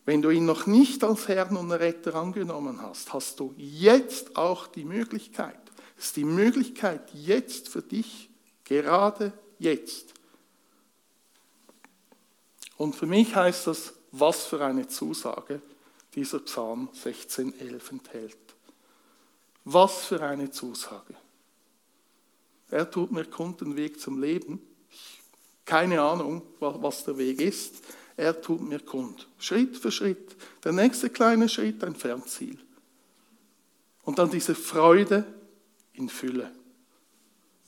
Wenn 0.05 0.21
du 0.21 0.29
ihn 0.29 0.45
noch 0.45 0.67
nicht 0.67 1.03
als 1.03 1.27
Herrn 1.27 1.57
und 1.57 1.71
Retter 1.71 2.15
angenommen 2.15 2.81
hast, 2.81 3.11
hast 3.11 3.41
du 3.41 3.53
jetzt 3.57 4.37
auch 4.37 4.67
die 4.67 4.85
Möglichkeit. 4.85 5.59
Es 5.97 6.05
ist 6.05 6.15
die 6.15 6.23
Möglichkeit 6.23 7.13
jetzt 7.13 7.67
für 7.67 7.81
dich, 7.81 8.29
gerade 8.63 9.33
jetzt. 9.59 10.13
Und 12.77 12.95
für 12.95 13.05
mich 13.05 13.35
heißt 13.35 13.67
das, 13.67 13.93
was 14.11 14.45
für 14.45 14.63
eine 14.63 14.87
Zusage 14.87 15.61
dieser 16.19 16.39
Psalm 16.39 16.89
16.11 17.01 17.91
enthält. 17.91 18.37
Was 19.63 20.05
für 20.05 20.21
eine 20.21 20.51
Zusage. 20.51 21.15
Er 22.69 22.91
tut 22.91 23.11
mir 23.11 23.23
kund 23.23 23.61
den 23.61 23.77
Weg 23.77 24.01
zum 24.01 24.21
Leben. 24.21 24.61
Keine 25.63 26.01
Ahnung, 26.01 26.41
was 26.59 27.05
der 27.05 27.17
Weg 27.17 27.39
ist. 27.39 27.75
Er 28.17 28.41
tut 28.41 28.59
mir 28.59 28.79
kund. 28.79 29.29
Schritt 29.37 29.77
für 29.77 29.93
Schritt. 29.93 30.35
Der 30.65 30.73
nächste 30.73 31.09
kleine 31.09 31.47
Schritt, 31.47 31.81
ein 31.85 31.95
Fernziel. 31.95 32.59
Und 34.03 34.19
dann 34.19 34.29
diese 34.29 34.55
Freude 34.55 35.23
in 35.93 36.09
Fülle. 36.09 36.51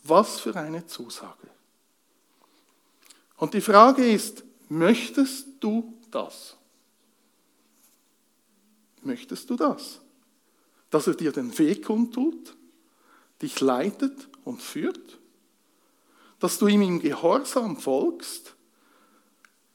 Was 0.04 0.42
für 0.42 0.56
eine 0.58 0.86
Zusage. 0.88 1.48
Und 3.38 3.54
die 3.54 3.62
Frage 3.62 4.12
ist, 4.12 4.44
möchtest 4.68 5.48
du 5.62 5.98
das? 6.12 6.58
Möchtest 9.02 9.50
du 9.50 9.56
das? 9.56 10.00
Dass 10.90 11.08
er 11.08 11.16
dir 11.16 11.32
den 11.32 11.58
Weg 11.58 11.86
kundtut, 11.86 12.56
dich 13.42 13.60
leitet 13.60 14.30
und 14.44 14.62
führt? 14.62 15.20
Dass 16.40 16.60
du 16.60 16.68
ihm 16.68 16.82
im 16.82 17.00
Gehorsam 17.00 17.78
folgst 17.78 18.56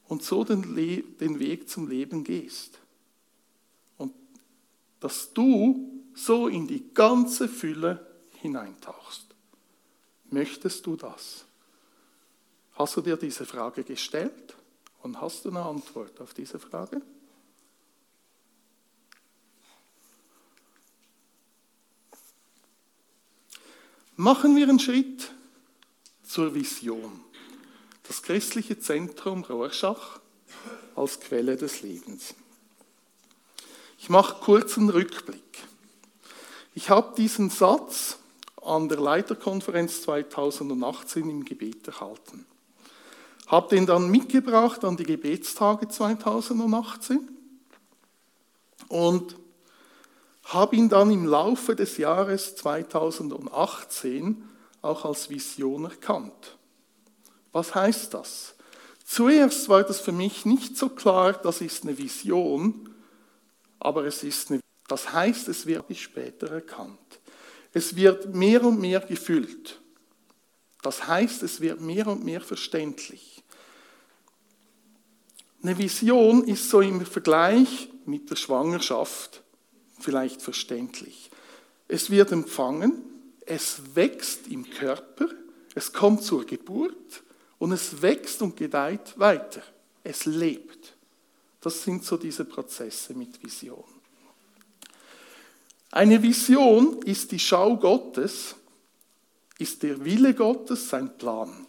und 0.07 0.23
so 0.23 0.43
den, 0.43 0.75
Le 0.75 1.01
den 1.01 1.39
Weg 1.39 1.69
zum 1.69 1.87
Leben 1.87 2.23
gehst? 2.23 2.79
Und 3.97 4.13
dass 4.99 5.33
du 5.33 5.97
so 6.13 6.47
in 6.47 6.67
die 6.67 6.93
ganze 6.93 7.47
Fülle 7.47 8.05
hineintauchst. 8.33 9.27
Möchtest 10.29 10.85
du 10.85 10.95
das? 10.95 11.45
Hast 12.73 12.97
du 12.97 13.01
dir 13.01 13.17
diese 13.17 13.45
Frage 13.45 13.83
gestellt 13.83 14.55
und 15.03 15.21
hast 15.21 15.45
du 15.45 15.49
eine 15.49 15.63
Antwort 15.63 16.19
auf 16.19 16.33
diese 16.33 16.59
Frage? 16.59 17.01
Machen 24.19 24.55
wir 24.55 24.67
einen 24.67 24.79
Schritt 24.79 25.31
zur 26.23 26.55
Vision. 26.55 27.21
Das 28.07 28.23
christliche 28.23 28.79
Zentrum 28.79 29.43
Rorschach 29.43 30.19
als 30.95 31.19
Quelle 31.19 31.55
des 31.55 31.83
Lebens. 31.83 32.33
Ich 33.99 34.09
mache 34.09 34.41
kurz 34.43 34.75
einen 34.75 34.89
Rückblick. 34.89 35.59
Ich 36.73 36.89
habe 36.89 37.13
diesen 37.15 37.51
Satz 37.51 38.17
an 38.59 38.89
der 38.89 38.99
Leiterkonferenz 38.99 40.01
2018 40.01 41.29
im 41.29 41.45
Gebet 41.45 41.87
erhalten. 41.87 42.47
Habe 43.45 43.75
den 43.75 43.85
dann 43.85 44.09
mitgebracht 44.09 44.83
an 44.83 44.97
die 44.97 45.03
Gebetstage 45.03 45.89
2018 45.89 47.19
und 48.87 49.35
habe 50.47 50.75
ihn 50.75 50.89
dann 50.89 51.11
im 51.11 51.25
Laufe 51.25 51.75
des 51.75 51.97
Jahres 51.97 52.55
2018 52.55 54.43
auch 54.81 55.03
als 55.05 55.29
Vision 55.29 55.85
erkannt. 55.85 56.57
Was 57.51 57.75
heißt 57.75 58.13
das? 58.13 58.55
Zuerst 59.05 59.67
war 59.67 59.83
das 59.83 59.99
für 59.99 60.11
mich 60.11 60.45
nicht 60.45 60.77
so 60.77 60.89
klar, 60.89 61.33
das 61.33 61.61
ist 61.61 61.83
eine 61.83 61.97
Vision, 61.97 62.93
aber 63.79 64.05
es 64.05 64.23
ist 64.23 64.51
eine, 64.51 64.61
das 64.87 65.11
heißt, 65.11 65.47
es 65.49 65.65
wird 65.65 65.85
später 65.97 66.51
erkannt. 66.51 66.99
Es 67.73 67.95
wird 67.95 68.33
mehr 68.33 68.63
und 68.63 68.79
mehr 68.79 69.01
gefüllt. 69.01 69.81
Das 70.81 71.07
heißt, 71.07 71.43
es 71.43 71.59
wird 71.59 71.81
mehr 71.81 72.07
und 72.07 72.23
mehr 72.23 72.41
verständlich. 72.41 73.43
Eine 75.61 75.77
Vision 75.77 76.45
ist 76.45 76.69
so 76.69 76.81
im 76.81 77.05
Vergleich 77.05 77.89
mit 78.05 78.29
der 78.29 78.35
Schwangerschaft 78.35 79.43
vielleicht 79.99 80.41
verständlich. 80.41 81.29
Es 81.87 82.09
wird 82.09 82.31
empfangen, 82.31 83.01
es 83.45 83.95
wächst 83.95 84.47
im 84.47 84.69
Körper, 84.69 85.27
es 85.73 85.93
kommt 85.93 86.23
zur 86.23 86.45
Geburt 86.45 87.23
und 87.59 87.71
es 87.71 88.01
wächst 88.01 88.41
und 88.41 88.57
gedeiht 88.57 89.17
weiter. 89.17 89.61
Es 90.03 90.25
lebt. 90.25 90.95
Das 91.61 91.83
sind 91.83 92.03
so 92.03 92.17
diese 92.17 92.45
Prozesse 92.45 93.13
mit 93.13 93.43
Vision. 93.43 93.83
Eine 95.91 96.21
Vision 96.21 97.01
ist 97.03 97.31
die 97.31 97.39
Schau 97.39 97.77
Gottes, 97.77 98.55
ist 99.57 99.83
der 99.83 100.03
Wille 100.03 100.33
Gottes 100.33 100.89
sein 100.89 101.17
Plan. 101.17 101.65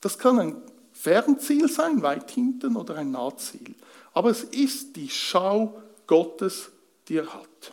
Das 0.00 0.18
kann 0.18 0.38
ein 0.38 0.62
Fernziel 0.92 1.68
sein, 1.68 2.02
weit 2.02 2.30
hinten 2.30 2.76
oder 2.76 2.96
ein 2.96 3.10
Nahziel. 3.10 3.74
Aber 4.12 4.30
es 4.30 4.44
ist 4.44 4.96
die 4.96 5.08
Schau 5.08 5.80
Gottes, 6.06 6.71
die 7.08 7.16
er 7.16 7.32
hat. 7.32 7.72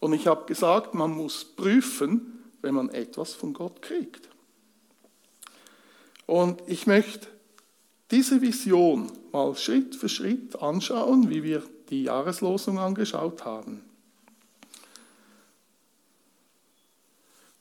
Und 0.00 0.12
ich 0.12 0.26
habe 0.26 0.44
gesagt, 0.46 0.94
man 0.94 1.12
muss 1.12 1.44
prüfen, 1.44 2.44
wenn 2.60 2.74
man 2.74 2.90
etwas 2.90 3.34
von 3.34 3.54
Gott 3.54 3.80
kriegt. 3.80 4.28
Und 6.26 6.62
ich 6.66 6.86
möchte 6.86 7.28
diese 8.10 8.40
Vision 8.40 9.10
mal 9.32 9.56
Schritt 9.56 9.94
für 9.94 10.08
Schritt 10.08 10.60
anschauen, 10.60 11.30
wie 11.30 11.42
wir 11.42 11.62
die 11.90 12.04
Jahreslosung 12.04 12.78
angeschaut 12.78 13.44
haben. 13.44 13.82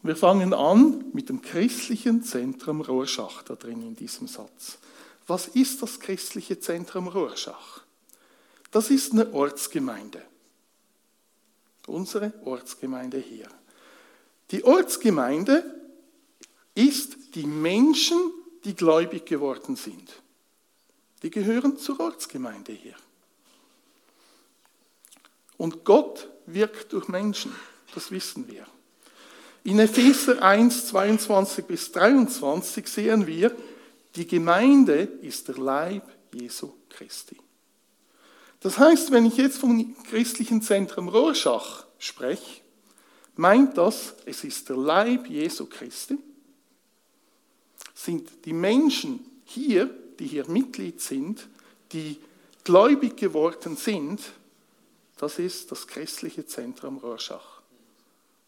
Wir 0.02 0.18
fangen 0.18 0.54
an 0.54 1.06
mit 1.14 1.30
dem 1.30 1.42
christlichen 1.42 2.24
Zentrum 2.24 2.82
Rorschach 2.82 3.44
da 3.44 3.56
drin 3.56 3.82
in 3.82 3.96
diesem 3.96 4.28
Satz. 4.28 4.80
Was 5.28 5.48
ist 5.48 5.82
das 5.82 6.02
christliche 6.02 6.60
Zentrum 6.60 7.08
Rorschach? 7.08 7.84
Das 8.74 8.90
ist 8.90 9.12
eine 9.12 9.32
Ortsgemeinde. 9.32 10.20
Unsere 11.86 12.34
Ortsgemeinde 12.44 13.20
hier. 13.20 13.48
Die 14.50 14.64
Ortsgemeinde 14.64 15.64
ist 16.74 17.36
die 17.36 17.46
Menschen, 17.46 18.18
die 18.64 18.74
gläubig 18.74 19.28
geworden 19.28 19.76
sind. 19.76 20.12
Die 21.22 21.30
gehören 21.30 21.78
zur 21.78 22.00
Ortsgemeinde 22.00 22.72
hier. 22.72 22.96
Und 25.58 25.86
Gott 25.86 26.28
wirkt 26.48 26.94
durch 26.94 27.08
Menschen, 27.08 27.56
das 27.94 28.10
wissen 28.10 28.48
wir. 28.48 28.66
In 29.66 29.78
Epheser 29.78 30.42
1, 30.42 30.88
22 30.88 31.66
bis 31.66 31.92
23 31.92 32.88
sehen 32.88 33.28
wir, 33.28 33.56
die 34.16 34.26
Gemeinde 34.26 35.04
ist 35.22 35.48
der 35.48 35.60
Leib 35.60 36.12
Jesu 36.34 36.74
Christi. 36.90 37.38
Das 38.64 38.80
heißt, 38.80 39.12
wenn 39.12 39.26
ich 39.26 39.36
jetzt 39.36 39.58
vom 39.58 39.94
christlichen 40.06 40.62
Zentrum 40.62 41.10
Rorschach 41.10 41.86
spreche, 42.00 42.62
meint 43.36 43.78
das, 43.78 44.16
es 44.26 44.46
ist 44.46 44.70
der 44.70 44.78
Leib 44.78 45.28
Jesu 45.28 45.66
Christi, 45.66 46.18
sind 47.94 48.46
die 48.46 48.54
Menschen 48.54 49.20
hier, 49.44 49.94
die 50.18 50.28
hier 50.28 50.50
Mitglied 50.50 51.02
sind, 51.02 51.46
die 51.92 52.18
gläubig 52.64 53.18
geworden 53.18 53.76
sind, 53.76 54.22
das 55.18 55.40
ist 55.40 55.70
das 55.70 55.86
christliche 55.86 56.46
Zentrum 56.46 57.00
Rorschach. 57.00 57.62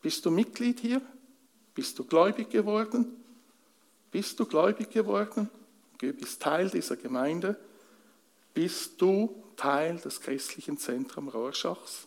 Bist 0.01 0.25
du 0.25 0.31
Mitglied 0.31 0.79
hier? 0.79 1.01
Bist 1.73 1.99
du 1.99 2.05
gläubig 2.05 2.49
geworden? 2.49 3.21
Bist 4.11 4.39
du 4.39 4.45
gläubig 4.45 4.89
geworden? 4.91 5.49
Du 5.97 6.13
bist 6.13 6.41
Teil 6.41 6.69
dieser 6.69 6.95
Gemeinde. 6.95 7.57
Bist 8.53 8.93
du 9.01 9.43
Teil 9.55 9.97
des 9.97 10.21
christlichen 10.21 10.77
Zentrums 10.77 11.33
Rorschachs 11.33 12.05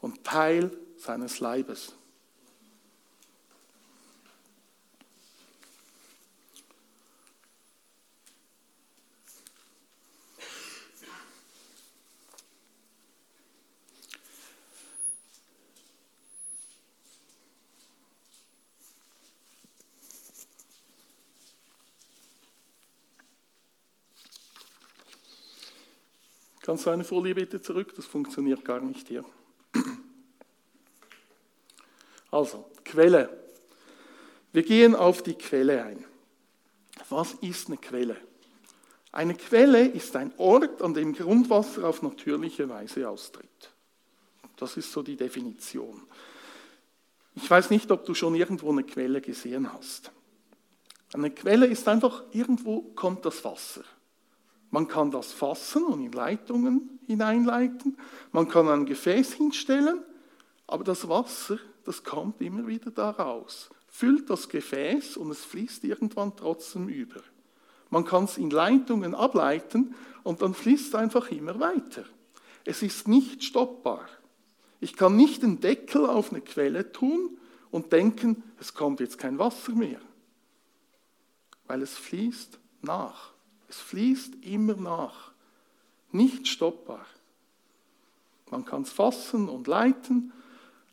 und 0.00 0.24
Teil 0.24 0.70
seines 0.96 1.40
Leibes? 1.40 1.94
Kannst 26.70 26.86
du 26.86 26.90
eine 26.90 27.02
Folie 27.02 27.34
bitte 27.34 27.60
zurück? 27.60 27.96
Das 27.96 28.06
funktioniert 28.06 28.64
gar 28.64 28.80
nicht 28.80 29.08
hier. 29.08 29.24
Also, 32.30 32.70
Quelle. 32.84 33.28
Wir 34.52 34.62
gehen 34.62 34.94
auf 34.94 35.20
die 35.20 35.34
Quelle 35.34 35.82
ein. 35.82 36.04
Was 37.08 37.32
ist 37.40 37.66
eine 37.66 37.76
Quelle? 37.76 38.16
Eine 39.10 39.34
Quelle 39.34 39.84
ist 39.84 40.14
ein 40.14 40.32
Ort, 40.36 40.80
an 40.80 40.94
dem 40.94 41.12
Grundwasser 41.12 41.88
auf 41.88 42.02
natürliche 42.02 42.68
Weise 42.68 43.08
austritt. 43.08 43.72
Das 44.56 44.76
ist 44.76 44.92
so 44.92 45.02
die 45.02 45.16
Definition. 45.16 46.00
Ich 47.34 47.50
weiß 47.50 47.70
nicht, 47.70 47.90
ob 47.90 48.04
du 48.04 48.14
schon 48.14 48.36
irgendwo 48.36 48.70
eine 48.70 48.84
Quelle 48.84 49.20
gesehen 49.20 49.72
hast. 49.72 50.12
Eine 51.14 51.32
Quelle 51.32 51.66
ist 51.66 51.88
einfach, 51.88 52.22
irgendwo 52.30 52.82
kommt 52.94 53.24
das 53.24 53.44
Wasser. 53.44 53.82
Man 54.70 54.86
kann 54.86 55.10
das 55.10 55.32
fassen 55.32 55.84
und 55.84 56.04
in 56.04 56.12
Leitungen 56.12 57.00
hineinleiten. 57.06 57.98
Man 58.32 58.48
kann 58.48 58.68
ein 58.68 58.86
Gefäß 58.86 59.32
hinstellen, 59.32 60.02
aber 60.66 60.84
das 60.84 61.08
Wasser, 61.08 61.58
das 61.84 62.04
kommt 62.04 62.40
immer 62.40 62.66
wieder 62.66 62.90
da 62.90 63.10
raus. 63.10 63.70
Füllt 63.88 64.30
das 64.30 64.48
Gefäß 64.48 65.16
und 65.16 65.30
es 65.30 65.44
fließt 65.44 65.82
irgendwann 65.84 66.36
trotzdem 66.36 66.88
über. 66.88 67.20
Man 67.90 68.04
kann 68.04 68.24
es 68.24 68.38
in 68.38 68.50
Leitungen 68.50 69.16
ableiten 69.16 69.96
und 70.22 70.42
dann 70.42 70.54
fließt 70.54 70.88
es 70.88 70.94
einfach 70.94 71.30
immer 71.32 71.58
weiter. 71.58 72.04
Es 72.64 72.82
ist 72.82 73.08
nicht 73.08 73.42
stoppbar. 73.42 74.06
Ich 74.80 74.94
kann 74.94 75.16
nicht 75.16 75.42
den 75.42 75.60
Deckel 75.60 76.06
auf 76.06 76.30
eine 76.30 76.40
Quelle 76.40 76.92
tun 76.92 77.38
und 77.70 77.92
denken, 77.92 78.44
es 78.60 78.74
kommt 78.74 79.00
jetzt 79.00 79.18
kein 79.18 79.38
Wasser 79.38 79.72
mehr, 79.72 80.00
weil 81.66 81.82
es 81.82 81.98
fließt 81.98 82.58
nach. 82.82 83.29
Es 83.70 83.78
fließt 83.78 84.44
immer 84.44 84.74
nach, 84.74 85.30
nicht 86.10 86.48
stoppbar. 86.48 87.06
Man 88.50 88.64
kann 88.64 88.82
es 88.82 88.90
fassen 88.90 89.48
und 89.48 89.68
leiten, 89.68 90.32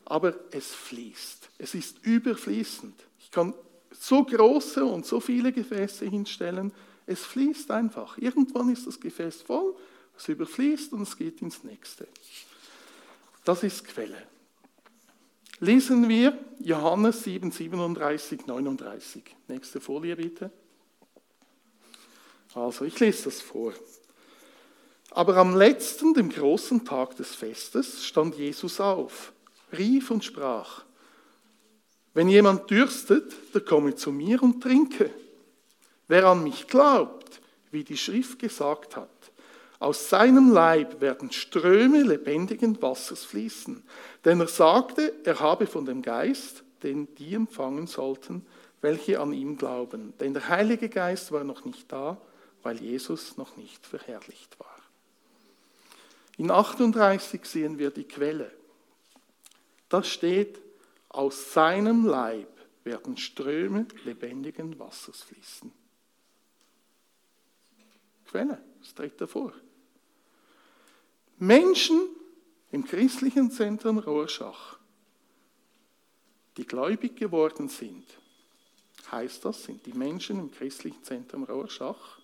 aber 0.05 0.35
es 0.51 0.67
fließt. 0.67 1.49
Es 1.57 1.73
ist 1.73 2.05
überfließend. 2.05 2.93
Ich 3.19 3.31
kann 3.31 3.55
so 3.91 4.23
große 4.23 4.85
und 4.85 5.07
so 5.07 5.19
viele 5.19 5.51
Gefäße 5.51 6.05
hinstellen. 6.05 6.71
Es 7.07 7.25
fließt 7.25 7.71
einfach. 7.71 8.19
Irgendwann 8.19 8.69
ist 8.69 8.85
das 8.85 8.99
Gefäß 8.99 9.41
voll, 9.41 9.75
es 10.15 10.27
überfließt 10.27 10.93
und 10.93 11.01
es 11.01 11.17
geht 11.17 11.41
ins 11.41 11.63
nächste. 11.63 12.07
Das 13.43 13.63
ist 13.63 13.85
Quelle. 13.85 14.21
Lesen 15.59 16.07
wir 16.07 16.37
Johannes 16.59 17.23
7, 17.23 17.49
37, 17.49 18.45
39. 18.45 19.23
Nächste 19.47 19.81
Folie 19.81 20.15
bitte. 20.15 20.51
Also, 22.57 22.85
ich 22.85 22.99
lese 22.99 23.25
das 23.25 23.39
vor. 23.39 23.73
Aber 25.11 25.37
am 25.37 25.55
letzten, 25.55 26.13
dem 26.13 26.29
großen 26.29 26.85
Tag 26.85 27.15
des 27.15 27.35
Festes, 27.35 28.03
stand 28.03 28.35
Jesus 28.35 28.79
auf, 28.79 29.31
rief 29.77 30.09
und 30.11 30.23
sprach, 30.23 30.83
wenn 32.13 32.29
jemand 32.29 32.69
dürstet, 32.71 33.31
der 33.53 33.61
komme 33.61 33.95
zu 33.95 34.11
mir 34.11 34.41
und 34.41 34.61
trinke. 34.61 35.11
Wer 36.07 36.25
an 36.25 36.43
mich 36.43 36.67
glaubt, 36.67 37.41
wie 37.69 37.83
die 37.83 37.97
Schrift 37.97 38.39
gesagt 38.39 38.95
hat, 38.95 39.09
aus 39.77 40.09
seinem 40.09 40.51
Leib 40.51 40.99
werden 40.99 41.31
Ströme 41.31 42.01
lebendigen 42.01 42.81
Wassers 42.81 43.23
fließen. 43.23 43.83
Denn 44.25 44.39
er 44.39 44.47
sagte, 44.47 45.13
er 45.23 45.39
habe 45.39 45.67
von 45.67 45.85
dem 45.85 46.01
Geist, 46.01 46.63
den 46.81 47.13
die 47.15 47.35
empfangen 47.35 47.85
sollten, 47.85 48.43
welche 48.81 49.19
an 49.19 49.33
ihm 49.33 49.57
glauben. 49.57 50.13
Denn 50.19 50.33
der 50.33 50.49
Heilige 50.49 50.89
Geist 50.89 51.31
war 51.31 51.43
noch 51.43 51.65
nicht 51.65 51.91
da, 51.91 52.17
weil 52.63 52.81
Jesus 52.81 53.37
noch 53.37 53.57
nicht 53.57 53.85
verherrlicht 53.85 54.59
war. 54.59 54.77
In 56.37 56.51
38 56.51 57.45
sehen 57.45 57.79
wir 57.79 57.91
die 57.91 58.03
Quelle. 58.03 58.51
Da 59.89 60.03
steht, 60.03 60.59
aus 61.09 61.53
seinem 61.53 62.05
Leib 62.05 62.49
werden 62.83 63.17
Ströme 63.17 63.87
lebendigen 64.05 64.77
Wassers 64.77 65.23
fließen. 65.23 65.71
Quelle, 68.25 68.61
das 68.79 68.93
tritt 68.93 69.19
davor. 69.19 69.53
Menschen 71.37 72.09
im 72.71 72.83
christlichen 72.83 73.51
Zentrum 73.51 73.99
Rorschach, 73.99 74.77
die 76.57 76.65
gläubig 76.65 77.15
geworden 77.15 77.69
sind, 77.69 78.05
heißt 79.11 79.45
das, 79.45 79.63
sind 79.63 79.85
die 79.85 79.93
Menschen 79.93 80.39
im 80.39 80.51
christlichen 80.51 81.03
Zentrum 81.03 81.43
Rorschach, 81.43 82.16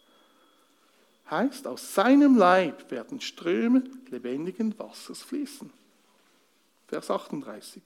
heißt, 1.33 1.67
aus 1.67 1.93
seinem 1.93 2.37
Leib 2.37 2.89
werden 2.91 3.19
Ströme 3.19 3.83
lebendigen 4.09 4.77
Wassers 4.79 5.21
fließen. 5.21 5.71
Vers 6.87 7.09
38. 7.09 7.81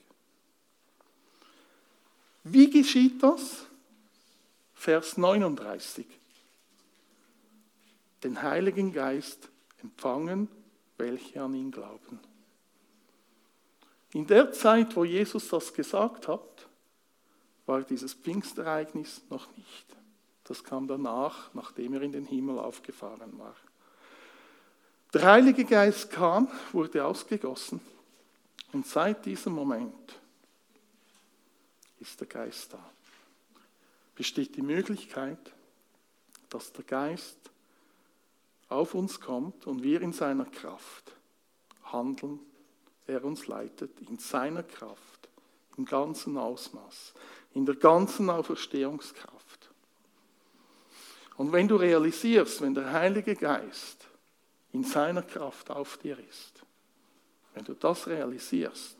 Wie 2.44 2.70
geschieht 2.70 3.24
das? 3.24 3.66
Vers 4.74 5.18
39. 5.18 6.06
Den 8.24 8.42
Heiligen 8.42 8.94
Geist 8.94 9.50
empfangen, 9.82 10.50
welche 10.98 11.42
an 11.42 11.54
ihn 11.54 11.72
glauben. 11.72 12.20
In 14.14 14.26
der 14.26 14.52
Zeit, 14.52 14.96
wo 14.96 15.04
Jesus 15.04 15.50
das 15.50 15.74
gesagt 15.74 16.28
hat, 16.28 16.68
war 17.66 17.84
dieses 17.84 18.14
Pfingstereignis 18.14 19.22
noch 19.30 19.48
nicht. 19.58 19.86
Das 20.48 20.64
kam 20.64 20.88
danach, 20.88 21.54
nachdem 21.54 21.94
er 21.94 22.02
in 22.02 22.14
den 22.14 22.26
Himmel 22.26 22.58
aufgefahren 22.58 23.38
war. 23.38 23.56
Der 25.14 25.24
Heilige 25.24 25.66
Geist 25.66 26.12
kam, 26.12 26.48
wurde 26.72 27.04
ausgegossen 27.04 27.82
und 28.72 28.86
seit 28.86 29.26
diesem 29.26 29.54
Moment 29.54 30.20
ist 32.00 32.20
der 32.20 32.28
Geist 32.28 32.74
da. 32.74 32.92
Besteht 34.16 34.56
die 34.56 34.62
Möglichkeit, 34.62 35.40
dass 36.50 36.72
der 36.72 36.86
Geist 36.86 37.38
auf 38.70 38.94
uns 38.94 39.20
kommt 39.20 39.68
und 39.68 39.84
wir 39.84 40.02
in 40.02 40.14
seiner 40.14 40.46
Kraft 40.46 41.12
handeln, 41.84 42.40
er 43.06 43.24
uns 43.24 43.48
leitet, 43.48 44.02
in 44.02 44.18
seiner 44.18 44.64
Kraft, 44.64 45.30
im 45.78 45.86
ganzen 45.86 46.38
Ausmaß, 46.38 47.14
in 47.54 47.66
der 47.66 47.76
ganzen 47.76 48.30
Auferstehungskraft. 48.30 49.37
Und 51.38 51.52
wenn 51.52 51.68
du 51.68 51.76
realisierst, 51.76 52.62
wenn 52.62 52.74
der 52.74 52.92
Heilige 52.92 53.36
Geist 53.36 54.08
in 54.74 54.84
seiner 54.84 55.22
Kraft 55.22 55.70
auf 55.70 55.98
dir 55.98 56.18
ist, 56.20 56.64
wenn 57.54 57.64
du 57.64 57.74
das 57.74 58.08
realisierst, 58.08 58.98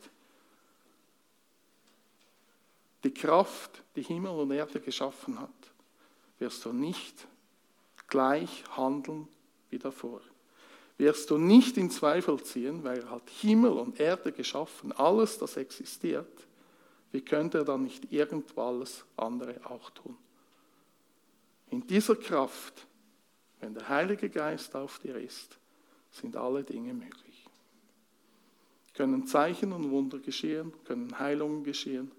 die 3.04 3.14
Kraft, 3.14 3.82
die 3.96 4.02
Himmel 4.02 4.32
und 4.32 4.50
Erde 4.50 4.80
geschaffen 4.80 5.40
hat, 5.40 5.50
wirst 6.38 6.64
du 6.64 6.72
nicht 6.72 7.26
gleich 8.06 8.64
handeln 8.76 9.28
wie 9.70 9.78
davor. 9.78 10.20
Wirst 10.96 11.30
du 11.30 11.38
nicht 11.38 11.76
in 11.76 11.90
Zweifel 11.90 12.42
ziehen, 12.42 12.82
weil 12.82 12.98
er 12.98 13.10
hat 13.10 13.30
Himmel 13.30 13.72
und 13.72 14.00
Erde 14.00 14.32
geschaffen, 14.32 14.92
alles, 14.92 15.38
das 15.38 15.56
existiert. 15.56 16.46
Wie 17.12 17.20
könnte 17.20 17.58
er 17.58 17.64
dann 17.64 17.84
nicht 17.84 18.12
irgendwas 18.12 19.04
andere 19.16 19.60
auch 19.64 19.90
tun? 19.90 20.16
In 21.70 21.86
dieser 21.86 22.16
Kraft, 22.16 22.86
wenn 23.60 23.74
der 23.74 23.88
Heilige 23.88 24.30
Geist 24.30 24.74
auf 24.74 24.98
dir 24.98 25.16
ist, 25.16 25.58
sind 26.10 26.36
alle 26.36 26.64
Dinge 26.64 26.94
möglich. 26.94 27.46
Können 28.94 29.26
Zeichen 29.26 29.72
und 29.72 29.90
Wunder 29.90 30.18
geschehen, 30.18 30.72
können 30.84 31.18
Heilungen 31.18 31.62
geschehen. 31.64 32.10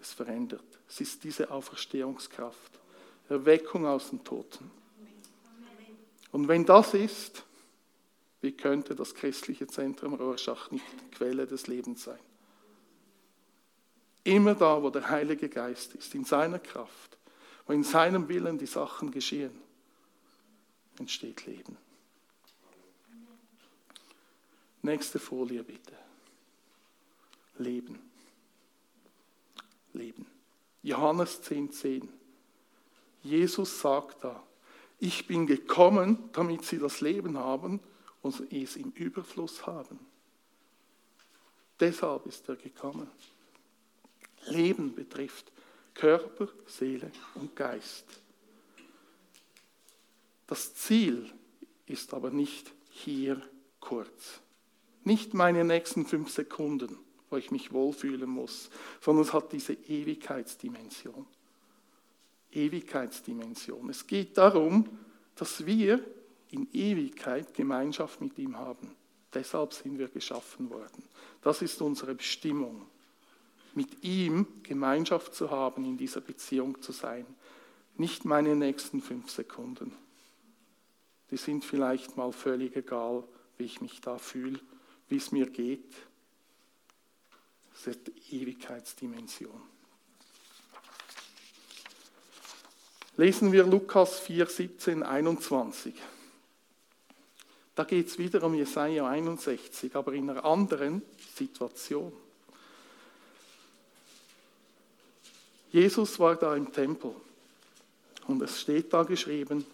Es 0.00 0.12
verändert. 0.12 0.64
Es 0.88 1.00
ist 1.00 1.24
diese 1.24 1.50
Auferstehungskraft, 1.50 2.80
Erweckung 3.28 3.86
aus 3.86 4.10
den 4.10 4.24
Toten. 4.24 4.70
Und 6.32 6.48
wenn 6.48 6.64
das 6.64 6.94
ist, 6.94 7.44
wie 8.40 8.52
könnte 8.52 8.94
das 8.94 9.14
christliche 9.14 9.66
Zentrum 9.66 10.14
Rorschach 10.14 10.70
nicht 10.70 10.84
die 10.92 11.10
Quelle 11.10 11.46
des 11.46 11.66
Lebens 11.66 12.04
sein? 12.04 12.18
Immer 14.24 14.54
da, 14.54 14.82
wo 14.82 14.90
der 14.90 15.08
Heilige 15.08 15.48
Geist 15.48 15.94
ist, 15.94 16.14
in 16.14 16.24
seiner 16.24 16.58
Kraft, 16.58 17.18
wo 17.66 17.72
in 17.72 17.84
seinem 17.84 18.28
Willen 18.28 18.58
die 18.58 18.66
Sachen 18.66 19.10
geschehen, 19.10 19.52
entsteht 20.98 21.46
Leben. 21.46 21.76
Nächste 24.82 25.18
Folie 25.18 25.62
bitte. 25.62 25.92
Leben. 27.58 27.98
Leben. 29.92 30.26
Johannes 30.82 31.42
10,10. 31.42 31.70
10. 31.70 32.08
Jesus 33.22 33.80
sagt 33.80 34.24
da, 34.24 34.42
ich 34.98 35.26
bin 35.26 35.46
gekommen, 35.46 36.30
damit 36.32 36.64
sie 36.64 36.78
das 36.78 37.00
Leben 37.00 37.38
haben 37.38 37.80
und 38.22 38.52
es 38.52 38.76
im 38.76 38.90
Überfluss 38.92 39.66
haben. 39.66 39.98
Deshalb 41.78 42.26
ist 42.26 42.48
er 42.48 42.56
gekommen. 42.56 43.10
Leben 44.46 44.94
betrifft 44.94 45.50
Körper, 45.94 46.48
Seele 46.66 47.10
und 47.34 47.54
Geist. 47.56 48.04
Das 50.46 50.74
Ziel 50.74 51.30
ist 51.86 52.12
aber 52.14 52.30
nicht 52.30 52.72
hier 52.90 53.40
kurz. 53.80 54.40
Nicht 55.04 55.34
meine 55.34 55.64
nächsten 55.64 56.04
fünf 56.06 56.30
Sekunden, 56.30 56.98
wo 57.30 57.36
ich 57.36 57.50
mich 57.50 57.72
wohlfühlen 57.72 58.28
muss, 58.28 58.70
sondern 59.00 59.24
es 59.24 59.32
hat 59.32 59.52
diese 59.52 59.72
Ewigkeitsdimension. 59.72 61.26
Ewigkeitsdimension. 62.52 63.88
Es 63.90 64.06
geht 64.06 64.36
darum, 64.36 64.88
dass 65.36 65.64
wir 65.64 66.04
in 66.50 66.68
Ewigkeit 66.72 67.54
Gemeinschaft 67.54 68.20
mit 68.20 68.38
ihm 68.38 68.58
haben. 68.58 68.96
Deshalb 69.32 69.72
sind 69.72 69.98
wir 69.98 70.08
geschaffen 70.08 70.68
worden. 70.70 71.04
Das 71.42 71.62
ist 71.62 71.80
unsere 71.80 72.14
Bestimmung. 72.14 72.86
Mit 73.74 74.02
ihm 74.02 74.46
Gemeinschaft 74.62 75.34
zu 75.34 75.50
haben, 75.50 75.84
in 75.84 75.96
dieser 75.96 76.20
Beziehung 76.20 76.80
zu 76.82 76.92
sein. 76.92 77.26
Nicht 77.96 78.24
meine 78.24 78.56
nächsten 78.56 79.00
fünf 79.00 79.30
Sekunden. 79.30 79.92
Die 81.30 81.36
sind 81.36 81.64
vielleicht 81.64 82.16
mal 82.16 82.32
völlig 82.32 82.74
egal, 82.76 83.24
wie 83.58 83.64
ich 83.64 83.80
mich 83.80 84.00
da 84.00 84.18
fühle, 84.18 84.58
wie 85.08 85.16
es 85.16 85.32
mir 85.32 85.48
geht. 85.48 85.94
Das 87.72 87.86
ist 87.86 88.00
die 88.06 88.36
Ewigkeitsdimension. 88.36 89.60
Lesen 93.16 93.52
wir 93.52 93.64
Lukas 93.64 94.18
4, 94.20 94.46
17, 94.46 95.02
21. 95.02 95.94
Da 97.74 97.84
geht 97.84 98.08
es 98.08 98.18
wieder 98.18 98.42
um 98.42 98.54
Jesaja 98.54 99.06
61, 99.06 99.94
aber 99.94 100.12
in 100.14 100.30
einer 100.30 100.44
anderen 100.44 101.02
Situation. 101.34 102.12
Jesus 105.70 106.18
war 106.18 106.36
da 106.36 106.56
im 106.56 106.72
Tempel 106.72 107.14
und 108.26 108.42
es 108.42 108.60
steht 108.60 108.92
da 108.92 109.02
geschrieben, 109.02 109.64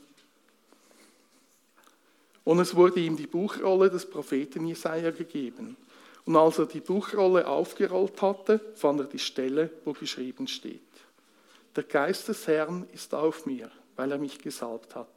und 2.46 2.60
es 2.60 2.76
wurde 2.76 3.00
ihm 3.00 3.16
die 3.16 3.26
Buchrolle 3.26 3.90
des 3.90 4.08
Propheten 4.08 4.66
Jesaja 4.66 5.10
gegeben. 5.10 5.76
Und 6.26 6.36
als 6.36 6.60
er 6.60 6.66
die 6.66 6.78
Buchrolle 6.80 7.44
aufgerollt 7.44 8.22
hatte, 8.22 8.60
fand 8.76 9.00
er 9.00 9.06
die 9.06 9.18
Stelle, 9.18 9.68
wo 9.84 9.92
geschrieben 9.92 10.46
steht. 10.46 10.80
Der 11.74 11.82
Geist 11.82 12.28
des 12.28 12.46
Herrn 12.46 12.86
ist 12.92 13.12
auf 13.14 13.46
mir, 13.46 13.68
weil 13.96 14.12
er 14.12 14.18
mich 14.18 14.38
gesalbt 14.38 14.94
hat, 14.94 15.08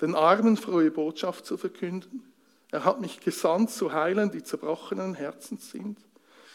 den 0.00 0.14
Armen 0.14 0.56
frohe 0.56 0.90
Botschaft 0.90 1.44
zu 1.44 1.58
verkünden. 1.58 2.32
Er 2.70 2.86
hat 2.86 2.98
mich 2.98 3.20
gesandt, 3.20 3.70
zu 3.70 3.92
heilen, 3.92 4.30
die 4.30 4.42
zerbrochenen 4.42 5.14
Herzens 5.14 5.70
sind, 5.70 5.98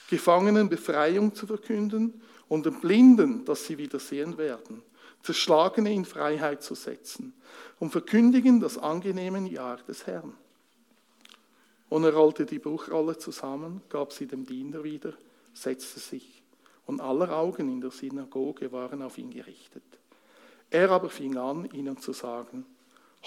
Gefangenen 0.10 0.70
Befreiung 0.70 1.36
zu 1.36 1.46
verkünden 1.46 2.20
und 2.50 2.66
den 2.66 2.82
Blinden, 2.82 3.46
dass 3.46 3.66
sie 3.66 3.78
wieder 3.78 4.00
sehen 4.00 4.38
werden, 4.38 4.82
Zerschlagene 5.24 5.94
in 5.94 6.06
Freiheit 6.06 6.64
zu 6.64 6.76
setzen 6.76 7.34
und 7.80 7.92
verkündigen 7.92 8.60
das 8.60 8.78
angenehme 8.78 9.48
Jahr 9.48 9.78
des 9.78 10.08
Herrn. 10.08 10.34
Und 11.90 12.04
er 12.04 12.14
rollte 12.14 12.46
die 12.46 12.60
Buchrolle 12.60 13.18
zusammen, 13.18 13.82
gab 13.90 14.12
sie 14.14 14.28
dem 14.28 14.46
Diener 14.46 14.84
wieder, 14.84 15.14
setzte 15.54 16.00
sich 16.00 16.44
und 16.86 17.02
aller 17.02 17.32
Augen 17.32 17.70
in 17.70 17.82
der 17.82 17.92
Synagoge 17.92 18.72
waren 18.72 19.02
auf 19.02 19.18
ihn 19.18 19.30
gerichtet. 19.30 19.84
Er 20.70 20.92
aber 20.92 21.10
fing 21.10 21.38
an, 21.38 21.70
ihnen 21.72 21.98
zu 21.98 22.14
sagen, 22.14 22.66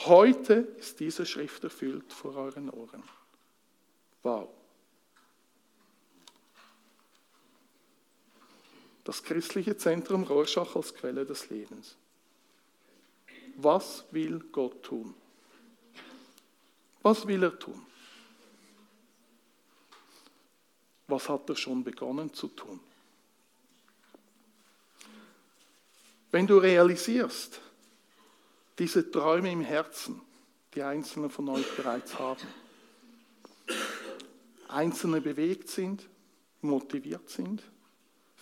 heute 0.06 0.54
ist 0.78 1.00
diese 1.00 1.26
Schrift 1.26 1.64
erfüllt 1.64 2.12
vor 2.12 2.36
euren 2.36 2.70
Ohren. 2.70 3.02
Wow. 4.22 4.48
Das 9.04 9.22
christliche 9.22 9.76
Zentrum 9.76 10.22
Rorschach 10.22 10.76
als 10.76 10.94
Quelle 10.94 11.26
des 11.26 11.50
Lebens. 11.50 11.96
Was 13.56 14.04
will 14.10 14.40
Gott 14.52 14.82
tun? 14.82 15.14
Was 17.02 17.26
will 17.26 17.42
er 17.42 17.58
tun? 17.58 17.84
Was 21.08 21.28
hat 21.28 21.48
er 21.48 21.56
schon 21.56 21.82
begonnen 21.82 22.32
zu 22.32 22.48
tun? 22.48 22.80
Wenn 26.30 26.46
du 26.46 26.56
realisierst, 26.56 27.60
diese 28.78 29.10
Träume 29.10 29.52
im 29.52 29.60
Herzen, 29.60 30.22
die 30.74 30.82
Einzelne 30.82 31.28
von 31.28 31.48
euch 31.50 31.76
bereits 31.76 32.18
haben, 32.18 32.46
Einzelne 34.68 35.20
bewegt 35.20 35.68
sind, 35.68 36.08
motiviert 36.62 37.28
sind, 37.28 37.62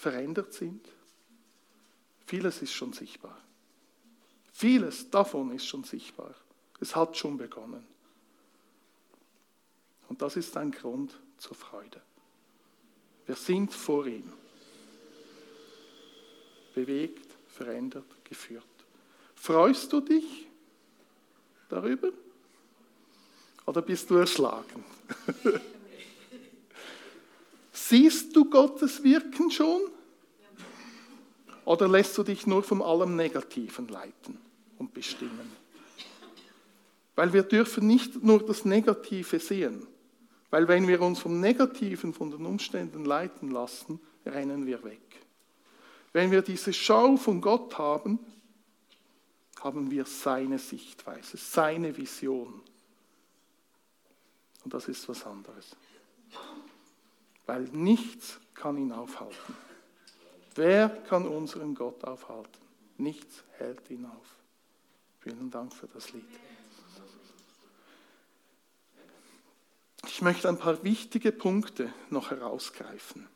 verändert 0.01 0.55
sind, 0.55 0.89
vieles 2.25 2.63
ist 2.63 2.73
schon 2.73 2.95
sichtbar. 2.95 3.39
Vieles 4.51 5.11
davon 5.11 5.53
ist 5.53 5.67
schon 5.67 5.85
sichtbar. 5.85 6.35
Es 6.81 6.97
hat 6.97 7.19
schon 7.19 7.37
begonnen. 7.37 7.87
Und 10.09 10.23
das 10.23 10.37
ist 10.37 10.57
ein 10.57 10.71
Grund 10.71 11.15
zur 11.37 11.55
Freude. 11.55 12.01
Wir 13.27 13.37
sind 13.37 13.75
vor 13.75 14.07
ihm. 14.07 14.33
Bewegt, 16.75 17.37
verändert, 17.49 18.07
geführt. 18.25 18.65
Freust 19.35 19.93
du 19.93 20.01
dich 20.01 20.47
darüber? 21.69 22.09
Oder 23.67 23.83
bist 23.83 24.09
du 24.09 24.17
erschlagen? 24.17 24.83
Siehst 27.91 28.37
du 28.37 28.45
Gottes 28.45 29.03
Wirken 29.03 29.51
schon? 29.51 29.81
Oder 31.65 31.89
lässt 31.89 32.17
du 32.17 32.23
dich 32.23 32.47
nur 32.47 32.63
von 32.63 32.83
allem 32.83 33.17
Negativen 33.17 33.89
leiten 33.89 34.39
und 34.79 34.95
bestimmen? 34.95 35.51
Weil 37.17 37.33
wir 37.33 37.43
dürfen 37.43 37.89
nicht 37.89 38.23
nur 38.23 38.47
das 38.47 38.65
Negative 38.65 39.41
sehen. 39.41 39.89
Weil 40.51 40.69
wenn 40.69 40.87
wir 40.87 41.01
uns 41.01 41.19
vom 41.19 41.41
Negativen, 41.41 42.15
von 42.15 42.31
den 42.31 42.47
Umständen 42.47 43.05
leiten 43.05 43.51
lassen, 43.51 43.99
rennen 44.25 44.67
wir 44.67 44.85
weg. 44.85 45.27
Wenn 46.13 46.31
wir 46.31 46.43
diese 46.43 46.73
Schau 46.73 47.17
von 47.17 47.41
Gott 47.41 47.77
haben, 47.77 48.21
haben 49.63 49.91
wir 49.91 50.05
seine 50.05 50.61
Sichtweise, 50.61 51.37
seine 51.37 51.97
Vision. 51.97 52.63
Und 54.63 54.75
das 54.75 54.87
ist 54.87 55.09
was 55.09 55.27
anderes. 55.27 55.75
Weil 57.51 57.65
nichts 57.73 58.39
kann 58.55 58.79
ihn 58.79 58.93
aufhalten. 58.93 59.57
Wer 60.55 60.89
kann 60.89 61.27
unseren 61.27 61.75
Gott 61.75 62.05
aufhalten? 62.05 62.61
Nichts 62.97 63.43
hält 63.59 63.91
ihn 63.91 64.07
auf. 64.07 64.37
Vielen 65.19 65.51
Dank 65.51 65.75
für 65.75 65.89
das 65.89 66.13
Lied. 66.13 66.29
Ich 70.07 70.23
möchte 70.23 70.49
ein 70.49 70.59
paar 70.59 70.85
wichtige 70.85 71.33
Punkte 71.33 71.93
noch 72.09 72.31
herausgreifen. 72.31 73.27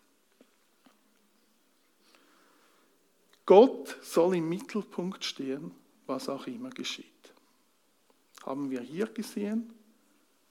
Gott 3.46 3.98
soll 4.00 4.36
im 4.36 4.48
Mittelpunkt 4.48 5.24
stehen, 5.24 5.72
was 6.06 6.28
auch 6.28 6.46
immer 6.46 6.70
geschieht. 6.70 7.34
Haben 8.46 8.70
wir 8.70 8.80
hier 8.80 9.06
gesehen 9.06 9.74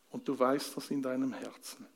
und 0.10 0.28
du 0.28 0.38
weißt 0.38 0.76
das 0.76 0.92
in 0.92 1.02
deinem 1.02 1.32
Herzen. 1.32 1.93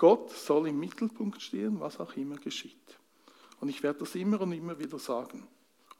Gott 0.00 0.30
soll 0.30 0.68
im 0.68 0.80
Mittelpunkt 0.80 1.42
stehen, 1.42 1.78
was 1.78 2.00
auch 2.00 2.16
immer 2.16 2.36
geschieht. 2.36 2.98
Und 3.60 3.68
ich 3.68 3.82
werde 3.82 3.98
das 3.98 4.14
immer 4.14 4.40
und 4.40 4.52
immer 4.52 4.78
wieder 4.78 4.98
sagen. 4.98 5.46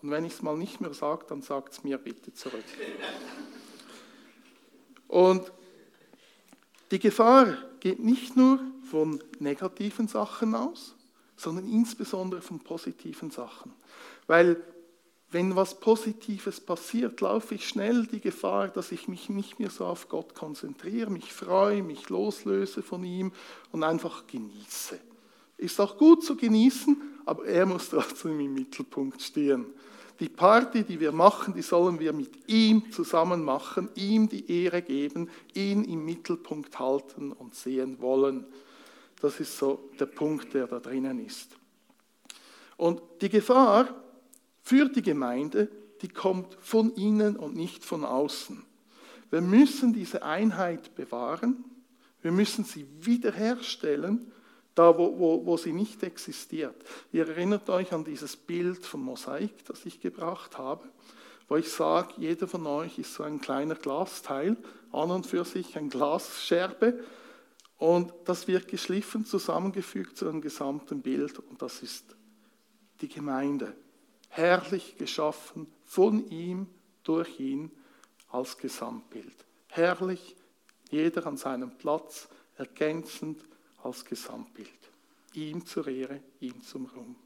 Und 0.01 0.11
wenn 0.11 0.25
ich 0.25 0.33
es 0.33 0.41
mal 0.41 0.57
nicht 0.57 0.81
mehr 0.81 0.95
sage, 0.95 1.27
dann 1.29 1.43
sagt 1.43 1.75
es 1.75 1.85
mir 1.85 1.99
bitte 1.99 2.33
zurück. 2.33 2.65
Und 5.07 5.53
die 6.91 6.99
Gefahr 6.99 7.59
geht 7.81 8.01
nicht 8.03 8.39
nur 8.39 8.61
von 8.91 9.23
negativen 9.39 10.09
Sachen 10.09 10.55
aus, 10.55 10.95
sondern 11.37 11.71
insbesondere 11.71 12.41
von 12.41 12.59
positiven 12.59 13.31
Sachen. 13.31 13.75
Weil 14.27 14.65
wenn 15.33 15.55
was 15.55 15.79
Positives 15.79 16.61
passiert, 16.61 17.21
laufe 17.21 17.55
ich 17.55 17.69
schnell 17.69 18.07
die 18.07 18.21
Gefahr, 18.21 18.69
dass 18.69 18.91
ich 18.91 19.07
mich 19.07 19.29
nicht 19.29 19.61
mehr 19.61 19.71
so 19.71 19.87
auf 19.87 20.09
Gott 20.09 20.35
konzentriere, 20.35 21.11
mich 21.11 21.33
freue, 21.33 21.83
mich 21.83 22.09
loslöse 22.09 22.83
von 22.83 23.05
ihm 23.05 23.33
und 23.71 23.85
einfach 23.85 24.27
genieße. 24.27 24.99
Ist 25.57 25.81
auch 25.81 25.97
gut 25.99 26.25
zu 26.25 26.37
genießen, 26.37 26.97
aber 27.27 27.45
er 27.45 27.65
muss 27.67 27.91
trotzdem 27.91 28.41
im 28.41 28.55
Mittelpunkt 28.55 29.23
stehen. 29.23 29.67
Die 30.19 30.29
Party, 30.29 30.83
die 30.83 30.99
wir 30.99 31.13
machen, 31.13 31.55
die 31.55 31.63
sollen 31.63 32.01
wir 32.01 32.13
mit 32.13 32.49
ihm 32.49 32.91
zusammen 32.91 33.45
machen, 33.45 33.89
ihm 33.95 34.29
die 34.29 34.65
Ehre 34.65 34.83
geben, 34.83 35.31
ihn 35.55 35.85
im 35.85 36.05
Mittelpunkt 36.05 36.79
halten 36.79 37.33
und 37.33 37.55
sehen 37.55 38.01
wollen. 38.01 38.45
Das 39.21 39.39
ist 39.39 39.57
so 39.57 39.91
der 39.99 40.07
Punkt, 40.07 40.53
der 40.55 40.67
da 40.67 40.81
drinnen 40.81 41.25
ist. 41.25 41.57
Und 42.77 43.01
die 43.21 43.29
Gefahr 43.29 44.00
für 44.71 44.89
die 44.89 45.03
Gemeinde, 45.03 45.69
die 46.01 46.09
kommt 46.09 46.57
von 46.61 46.95
innen 46.95 47.35
und 47.35 47.57
nicht 47.57 47.85
von 47.85 48.05
außen. 48.05 48.65
Wir 49.29 49.41
müssen 49.41 49.93
diese 49.93 50.23
Einheit 50.23 50.95
bewahren, 50.95 51.65
wir 52.23 52.31
müssen 52.31 52.63
sie 52.63 52.87
wiederherstellen 53.01 54.31
da 54.77 54.97
wo, 54.97 55.19
wo, 55.19 55.45
wo 55.45 55.57
sie 55.57 55.73
nicht 55.73 56.05
existiert. 56.05 56.77
Ihr 57.11 57.29
erinnert 57.29 57.69
euch 57.69 57.93
an 57.93 58.05
dieses 58.05 58.37
Bild 58.37 58.87
vom 58.87 59.03
Mosaik, 59.03 59.65
das 59.65 59.85
ich 59.87 60.01
gebracht 60.01 60.57
habe, 60.57 60.89
wo 61.49 61.57
ich 61.57 61.69
sage, 61.69 62.15
jeder 62.19 62.47
von 62.47 62.65
euch 62.69 62.97
ist 62.97 63.15
so 63.15 63.25
ein 63.25 63.41
kleiner 63.41 63.75
Glasteil, 63.75 64.57
an 64.93 65.11
und 65.11 65.27
für 65.27 65.45
sich 65.45 65.77
ein 65.77 65.91
Glasscherbe, 65.91 67.03
und 67.77 68.13
das 68.25 68.47
wird 68.47 68.69
geschliffen, 68.69 69.25
zusammengefügt 69.25 70.17
zu 70.17 70.29
einem 70.29 70.41
gesamten 70.41 71.03
Bild, 71.03 71.41
und 71.41 71.61
das 71.61 71.83
ist 71.83 72.15
die 73.01 73.09
Gemeinde. 73.09 73.75
Herrlich 74.31 74.97
geschaffen 74.97 75.67
von 75.85 76.29
ihm, 76.31 76.69
durch 77.05 77.41
ihn 77.41 77.71
als 78.31 78.59
Gesamtbild. 78.59 79.45
Herrlich, 79.69 80.37
jeder 80.91 81.27
an 81.27 81.37
seinem 81.37 81.77
Platz, 81.77 82.29
ergänzend, 82.57 83.43
als 83.83 84.05
Gesamtbild. 84.05 84.69
Ihm 85.35 85.65
zur 85.65 85.89
Ehre, 85.89 86.21
ihm 86.41 86.63
zum 86.63 86.87
Ruhm. 86.87 87.17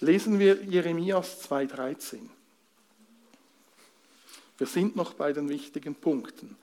Lesen 0.00 0.38
wir 0.38 0.62
Jeremias 0.64 1.48
2.13. 1.48 2.28
Wir 4.58 4.66
sind 4.66 4.96
noch 4.96 5.14
bei 5.14 5.32
den 5.32 5.48
wichtigen 5.48 5.94
Punkten. 5.94 6.56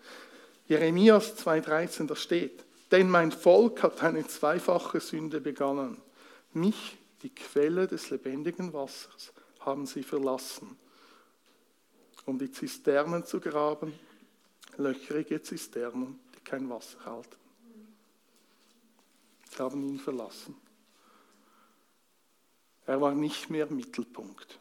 Jeremias 0.67 1.37
2.13, 1.45 2.07
da 2.07 2.15
steht, 2.15 2.63
denn 2.91 3.09
mein 3.09 3.31
Volk 3.31 3.83
hat 3.83 4.03
eine 4.03 4.27
zweifache 4.27 4.99
Sünde 4.99 5.39
begangen. 5.41 6.01
Mich, 6.53 6.97
die 7.23 7.29
Quelle 7.29 7.87
des 7.87 8.09
lebendigen 8.09 8.73
Wassers, 8.73 9.31
haben 9.61 9.85
sie 9.85 10.03
verlassen, 10.03 10.77
um 12.25 12.37
die 12.37 12.51
Zisternen 12.51 13.25
zu 13.25 13.39
graben 13.39 13.93
löcherige 14.77 15.41
Zisternen, 15.41 16.19
die 16.35 16.41
kein 16.41 16.69
Wasser 16.69 17.03
halten. 17.05 17.35
Sie 19.49 19.57
haben 19.57 19.83
ihn 19.83 19.99
verlassen. 19.99 20.55
Er 22.85 22.99
war 22.99 23.13
nicht 23.13 23.49
mehr 23.49 23.67
Mittelpunkt. 23.71 24.59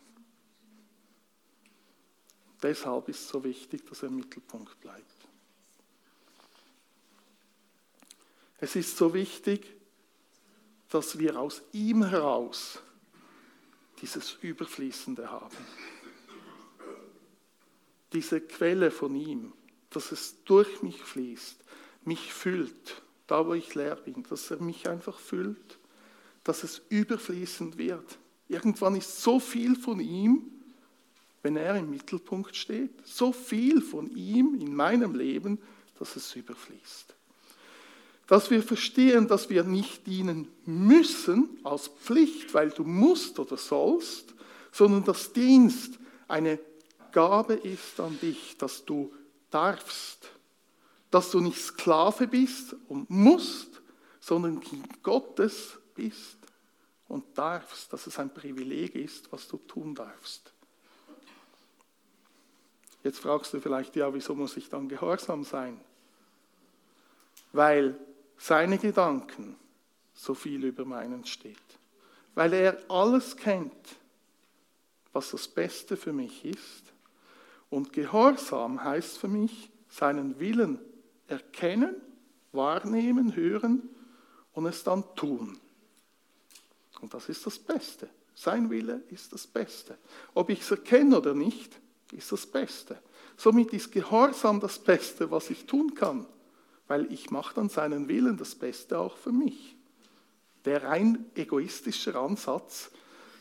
Deshalb 2.63 3.09
ist 3.09 3.21
es 3.21 3.29
so 3.29 3.43
wichtig, 3.43 3.87
dass 3.89 4.03
er 4.03 4.11
Mittelpunkt 4.11 4.79
bleibt. 4.81 5.20
Es 8.61 8.77
ist 8.77 8.97
so 8.97 9.15
wichtig, 9.15 9.67
dass 10.89 11.19
wir 11.19 11.39
aus 11.39 11.63
ihm 11.73 12.05
heraus 12.05 12.83
dieses 14.03 14.35
Überfließende 14.43 15.31
haben. 15.31 15.57
Diese 18.13 18.41
Quelle 18.41 18.91
von 18.91 19.15
ihm 19.15 19.53
dass 19.91 20.13
es 20.13 20.43
durch 20.45 20.83
mich 20.83 21.03
fließt, 21.03 21.57
mich 22.05 22.33
füllt, 22.33 23.03
da 23.27 23.47
wo 23.47 23.55
ich 23.55 23.75
leer 23.75 23.97
bin, 23.97 24.23
dass 24.23 24.51
er 24.51 24.63
mich 24.63 24.89
einfach 24.89 25.19
füllt, 25.19 25.79
dass 26.45 26.65
es 26.65 26.81
überfließend 26.89 27.77
wird. 27.77 28.19
Irgendwann 28.49 28.97
ist 28.97 29.23
so 29.23 29.39
viel 29.39 29.77
von 29.77 30.01
ihm, 30.01 30.51
wenn 31.43 31.57
er 31.57 31.77
im 31.77 31.91
Mittelpunkt 31.91 32.57
steht, 32.57 32.91
so 33.05 33.33
viel 33.33 33.83
von 33.83 34.11
ihm 34.17 34.55
in 34.55 34.75
meinem 34.75 35.15
Leben, 35.15 35.59
dass 35.99 36.17
es 36.17 36.35
überfließt. 36.35 37.15
Dass 38.31 38.49
wir 38.49 38.63
verstehen, 38.63 39.27
dass 39.27 39.51
wir 39.51 39.65
nicht 39.65 40.07
dienen 40.07 40.47
müssen 40.65 41.59
aus 41.65 41.89
Pflicht, 41.89 42.55
weil 42.55 42.71
du 42.71 42.85
musst 42.85 43.41
oder 43.41 43.57
sollst, 43.57 44.35
sondern 44.71 45.03
dass 45.03 45.33
Dienst 45.33 45.99
eine 46.29 46.61
Gabe 47.11 47.55
ist 47.55 47.99
an 47.99 48.17
dich, 48.21 48.57
dass 48.57 48.85
du 48.85 49.13
darfst, 49.51 50.31
dass 51.11 51.33
du 51.33 51.41
nicht 51.41 51.61
Sklave 51.61 52.29
bist 52.29 52.77
und 52.87 53.11
musst, 53.11 53.83
sondern 54.21 54.61
Kind 54.61 55.03
Gottes 55.03 55.77
bist 55.97 56.39
und 57.09 57.37
darfst, 57.37 57.93
dass 57.93 58.07
es 58.07 58.17
ein 58.21 58.33
Privileg 58.33 58.95
ist, 58.95 59.33
was 59.33 59.49
du 59.49 59.57
tun 59.57 59.93
darfst. 59.93 60.53
Jetzt 63.03 63.19
fragst 63.19 63.53
du 63.55 63.61
vielleicht, 63.61 63.97
ja, 63.97 64.15
wieso 64.15 64.37
muss 64.37 64.57
ich 64.57 64.69
dann 64.69 64.89
gehorsam 64.89 65.43
sein? 65.43 65.81
Weil 67.53 67.99
seine 68.41 68.79
Gedanken 68.79 69.57
so 70.15 70.35
viel 70.35 70.65
über 70.65 70.85
meinen 70.85 71.27
steht. 71.27 71.59
Weil 72.35 72.55
er 72.55 72.79
alles 72.89 73.37
kennt, 73.37 73.97
was 75.13 75.33
das 75.33 75.47
Beste 75.47 75.97
für 75.97 76.13
mich 76.13 76.45
ist 76.45 76.93
und 77.69 77.93
Gehorsam 77.93 78.83
heißt 78.83 79.19
für 79.19 79.29
mich, 79.29 79.71
seinen 79.91 80.41
Willen 80.41 80.79
erkennen, 81.27 81.95
wahrnehmen, 82.53 83.37
hören 83.37 83.89
und 84.53 84.67
es 84.67 84.85
dann 84.85 85.05
tun. 85.17 85.59
Und 87.01 87.13
das 87.13 87.29
ist 87.29 87.45
das 87.45 87.59
Beste. 87.59 88.09
Sein 88.35 88.71
Wille 88.71 89.03
ist 89.11 89.33
das 89.33 89.47
Beste. 89.47 89.99
Ob 90.33 90.49
ich 90.49 90.61
es 90.61 90.71
erkenne 90.71 91.19
oder 91.19 91.35
nicht, 91.35 91.79
ist 92.13 92.33
das 92.33 92.47
Beste. 92.47 93.03
Somit 93.37 93.73
ist 93.73 93.93
Gehorsam 93.93 94.61
das 94.61 94.79
Beste, 94.79 95.31
was 95.31 95.51
ich 95.51 95.67
tun 95.67 95.95
kann, 95.95 96.27
weil 96.91 97.13
ich 97.13 97.31
mache 97.31 97.55
dann 97.55 97.69
seinen 97.69 98.09
Willen 98.09 98.37
das 98.37 98.57
Beste 98.57 98.99
auch 98.99 99.17
für 99.17 99.31
mich. 99.31 99.77
Der 100.65 100.83
rein 100.83 101.25
egoistische 101.37 102.19
Ansatz, 102.19 102.91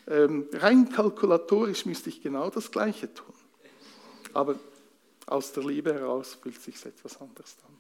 ähm, 0.08 0.48
rein 0.54 0.88
kalkulatorisch 0.92 1.88
müsste 1.88 2.10
ich 2.10 2.22
genau 2.22 2.52
das 2.52 2.70
Gleiche 2.70 3.12
tun. 3.12 3.34
Aber 4.34 4.60
aus 5.26 5.52
der 5.52 5.64
Liebe 5.64 5.92
heraus 5.92 6.38
fühlt 6.40 6.62
sich 6.62 6.86
etwas 6.86 7.20
anderes 7.20 7.58
an. 7.68 7.74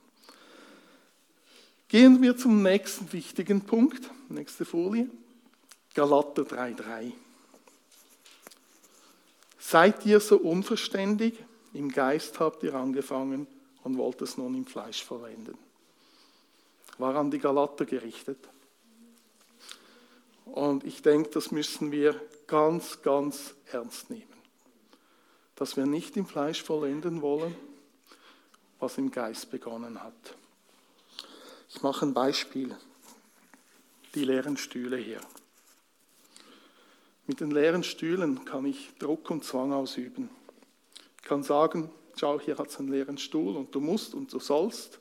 Gehen 1.87 2.19
wir 2.19 2.35
zum 2.35 2.63
nächsten 2.63 3.13
wichtigen 3.13 3.61
Punkt. 3.61 4.09
Nächste 4.27 4.65
Folie. 4.65 5.07
Galater 5.93 6.41
3,3. 6.41 7.11
Seid 9.59 10.03
ihr 10.07 10.19
so 10.19 10.37
unverständig? 10.37 11.35
Im 11.75 11.91
Geist 11.91 12.39
habt 12.39 12.63
ihr 12.63 12.73
angefangen 12.73 13.45
und 13.83 13.97
wollt 13.97 14.21
es 14.21 14.37
nun 14.37 14.55
im 14.55 14.65
Fleisch 14.65 15.03
vollenden. 15.03 15.57
War 16.97 17.15
an 17.15 17.31
die 17.31 17.39
Galater 17.39 17.85
gerichtet. 17.85 18.37
Und 20.45 20.83
ich 20.83 21.01
denke, 21.01 21.29
das 21.29 21.51
müssen 21.51 21.91
wir 21.91 22.19
ganz, 22.47 23.01
ganz 23.01 23.53
ernst 23.71 24.09
nehmen. 24.09 24.25
Dass 25.55 25.77
wir 25.77 25.85
nicht 25.85 26.17
im 26.17 26.25
Fleisch 26.25 26.63
vollenden 26.63 27.21
wollen, 27.21 27.55
was 28.79 28.97
im 28.97 29.11
Geist 29.11 29.51
begonnen 29.51 30.01
hat. 30.01 30.35
Ich 31.69 31.81
mache 31.81 32.05
ein 32.05 32.13
Beispiel. 32.13 32.75
Die 34.15 34.23
leeren 34.23 34.57
Stühle 34.57 34.97
hier. 34.97 35.21
Mit 37.27 37.41
den 37.41 37.51
leeren 37.51 37.83
Stühlen 37.83 38.43
kann 38.43 38.65
ich 38.65 38.91
Druck 38.97 39.29
und 39.29 39.43
Zwang 39.43 39.71
ausüben. 39.71 40.31
Ich 41.17 41.23
kann 41.23 41.43
sagen, 41.43 41.91
schau, 42.19 42.39
hier 42.39 42.57
hat 42.57 42.67
es 42.67 42.79
einen 42.79 42.89
leeren 42.89 43.17
Stuhl 43.17 43.55
und 43.55 43.73
du 43.73 43.79
musst 43.79 44.13
und 44.13 44.31
du 44.31 44.39
sollst. 44.39 44.99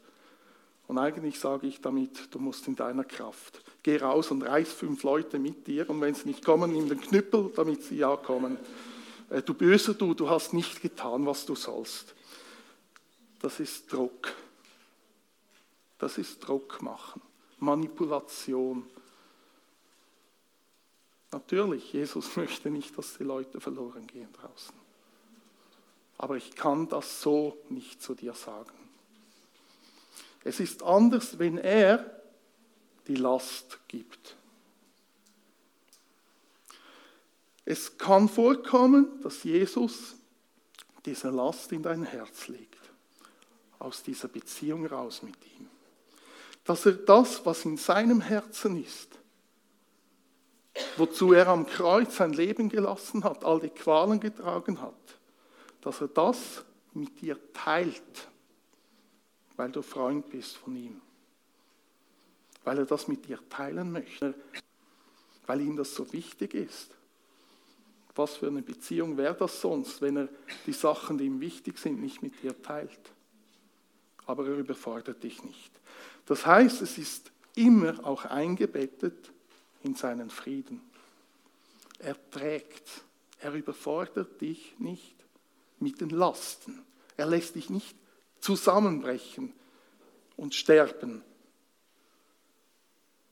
Und 0.86 0.98
eigentlich 0.98 1.38
sage 1.38 1.66
ich 1.66 1.80
damit, 1.80 2.32
du 2.34 2.38
musst 2.38 2.66
in 2.66 2.76
deiner 2.76 3.04
Kraft. 3.04 3.62
Geh 3.82 3.98
raus 3.98 4.30
und 4.30 4.42
reiß 4.42 4.72
fünf 4.72 5.02
Leute 5.02 5.38
mit 5.38 5.66
dir 5.66 5.88
und 5.90 6.00
wenn 6.00 6.14
sie 6.14 6.28
nicht 6.28 6.44
kommen, 6.44 6.72
nimm 6.72 6.88
den 6.88 7.00
Knüppel, 7.00 7.52
damit 7.54 7.82
sie 7.82 7.96
ja 7.96 8.16
kommen. 8.16 8.56
Äh, 9.28 9.42
du 9.42 9.52
böser 9.52 9.94
du, 9.94 10.14
du 10.14 10.30
hast 10.30 10.54
nicht 10.54 10.80
getan, 10.80 11.26
was 11.26 11.44
du 11.44 11.54
sollst. 11.54 12.14
Das 13.40 13.60
ist 13.60 13.92
Druck. 13.92 14.32
Das 15.98 16.16
ist 16.16 16.40
Druck 16.40 16.80
machen, 16.80 17.20
Manipulation. 17.58 18.88
Natürlich, 21.32 21.92
Jesus 21.92 22.36
möchte 22.36 22.70
nicht, 22.70 22.96
dass 22.96 23.18
die 23.18 23.24
Leute 23.24 23.60
verloren 23.60 24.06
gehen 24.06 24.32
draußen. 24.32 24.77
Aber 26.18 26.36
ich 26.36 26.54
kann 26.54 26.88
das 26.88 27.22
so 27.22 27.56
nicht 27.68 28.02
zu 28.02 28.14
dir 28.14 28.34
sagen. 28.34 28.72
Es 30.44 30.60
ist 30.60 30.82
anders, 30.82 31.38
wenn 31.38 31.58
er 31.58 32.22
die 33.06 33.14
Last 33.14 33.78
gibt. 33.88 34.36
Es 37.64 37.98
kann 37.98 38.28
vorkommen, 38.28 39.20
dass 39.22 39.44
Jesus 39.44 40.16
diese 41.04 41.30
Last 41.30 41.70
in 41.72 41.82
dein 41.82 42.02
Herz 42.02 42.48
legt, 42.48 42.78
aus 43.78 44.02
dieser 44.02 44.28
Beziehung 44.28 44.86
raus 44.86 45.22
mit 45.22 45.36
ihm. 45.58 45.68
Dass 46.64 46.84
er 46.86 46.92
das, 46.92 47.44
was 47.46 47.64
in 47.64 47.76
seinem 47.76 48.20
Herzen 48.20 48.82
ist, 48.82 49.08
wozu 50.96 51.32
er 51.32 51.48
am 51.48 51.66
Kreuz 51.66 52.16
sein 52.16 52.32
Leben 52.32 52.68
gelassen 52.68 53.24
hat, 53.24 53.44
all 53.44 53.60
die 53.60 53.70
Qualen 53.70 54.20
getragen 54.20 54.80
hat, 54.80 55.17
dass 55.88 56.02
er 56.02 56.08
das 56.08 56.66
mit 56.92 57.18
dir 57.22 57.38
teilt, 57.54 58.28
weil 59.56 59.72
du 59.72 59.80
Freund 59.80 60.28
bist 60.28 60.58
von 60.58 60.76
ihm, 60.76 61.00
weil 62.62 62.76
er 62.76 62.84
das 62.84 63.08
mit 63.08 63.26
dir 63.26 63.40
teilen 63.48 63.90
möchte, 63.90 64.34
weil 65.46 65.62
ihm 65.62 65.76
das 65.76 65.94
so 65.94 66.12
wichtig 66.12 66.52
ist. 66.52 66.90
Was 68.14 68.36
für 68.36 68.48
eine 68.48 68.60
Beziehung 68.60 69.16
wäre 69.16 69.34
das 69.34 69.62
sonst, 69.62 70.02
wenn 70.02 70.18
er 70.18 70.28
die 70.66 70.74
Sachen, 70.74 71.16
die 71.16 71.24
ihm 71.24 71.40
wichtig 71.40 71.78
sind, 71.78 72.02
nicht 72.02 72.20
mit 72.20 72.42
dir 72.42 72.60
teilt? 72.60 73.10
Aber 74.26 74.46
er 74.46 74.58
überfordert 74.58 75.22
dich 75.22 75.42
nicht. 75.42 75.70
Das 76.26 76.44
heißt, 76.44 76.82
es 76.82 76.98
ist 76.98 77.32
immer 77.54 78.04
auch 78.04 78.26
eingebettet 78.26 79.32
in 79.82 79.94
seinen 79.94 80.28
Frieden. 80.28 80.82
Er 81.98 82.30
trägt, 82.30 83.04
er 83.40 83.54
überfordert 83.54 84.38
dich 84.42 84.78
nicht 84.78 85.17
mit 85.80 86.00
den 86.00 86.10
Lasten. 86.10 86.84
Er 87.16 87.26
lässt 87.26 87.54
dich 87.54 87.70
nicht 87.70 87.96
zusammenbrechen 88.40 89.52
und 90.36 90.54
sterben, 90.54 91.22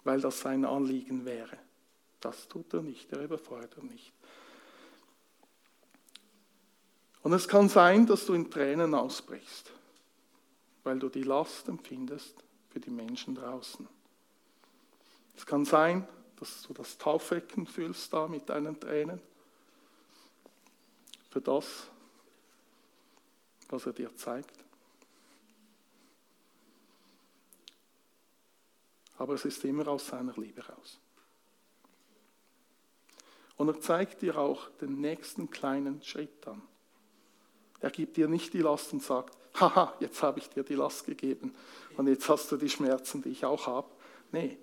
weil 0.05 0.21
das 0.21 0.41
sein 0.41 0.65
Anliegen 0.65 1.25
wäre. 1.25 1.59
Das 2.21 2.49
tut 2.49 2.73
er 2.75 2.83
nicht, 2.83 3.13
er 3.13 3.23
überfordert 3.23 3.83
nicht. 3.85 4.13
Und 7.23 7.33
es 7.33 7.49
kann 7.49 7.69
sein, 7.69 8.07
dass 8.07 8.27
du 8.27 8.35
in 8.35 8.51
Tränen 8.51 8.95
ausbrichst, 8.95 9.73
weil 10.85 10.99
du 10.99 11.09
die 11.09 11.25
Last 11.25 11.69
empfindest 11.69 12.37
für 12.71 12.81
die 12.81 12.91
Menschen 12.91 13.35
draußen. 13.35 13.89
Es 15.37 15.45
kann 15.45 15.65
sein, 15.65 16.07
dass 16.39 16.63
du 16.63 16.73
das 16.73 16.99
Taufwecken 16.99 17.67
fühlst 17.67 18.13
da 18.13 18.29
mit 18.29 18.49
deinen 18.49 18.79
Tränen. 18.79 19.21
Für 21.31 21.41
das, 21.41 21.89
was 23.69 23.87
er 23.87 23.93
dir 23.93 24.15
zeigt. 24.17 24.65
Aber 29.19 29.35
es 29.35 29.45
ist 29.45 29.65
immer 29.65 29.89
aus 29.89 30.07
seiner 30.07 30.35
Liebe 30.37 30.65
raus. 30.67 30.99
Und 33.57 33.69
er 33.69 33.81
zeigt 33.81 34.21
dir 34.21 34.37
auch 34.37 34.69
den 34.81 35.01
nächsten 35.01 35.51
kleinen 35.51 36.03
Schritt 36.03 36.47
an. 36.47 36.61
Er 37.81 37.91
gibt 37.91 38.17
dir 38.17 38.29
nicht 38.29 38.53
die 38.53 38.61
Last 38.61 38.93
und 38.93 39.03
sagt, 39.03 39.37
haha, 39.55 39.95
jetzt 40.01 40.23
habe 40.23 40.39
ich 40.39 40.51
dir 40.51 40.63
die 40.63 40.75
Last 40.75 41.07
gegeben 41.07 41.55
und 41.97 42.09
jetzt 42.09 42.29
hast 42.29 42.53
du 42.53 42.57
die 42.57 42.69
Schmerzen, 42.69 43.23
die 43.23 43.31
ich 43.31 43.45
auch 43.45 43.67
habe. 43.67 43.89
Nee, 44.33 44.59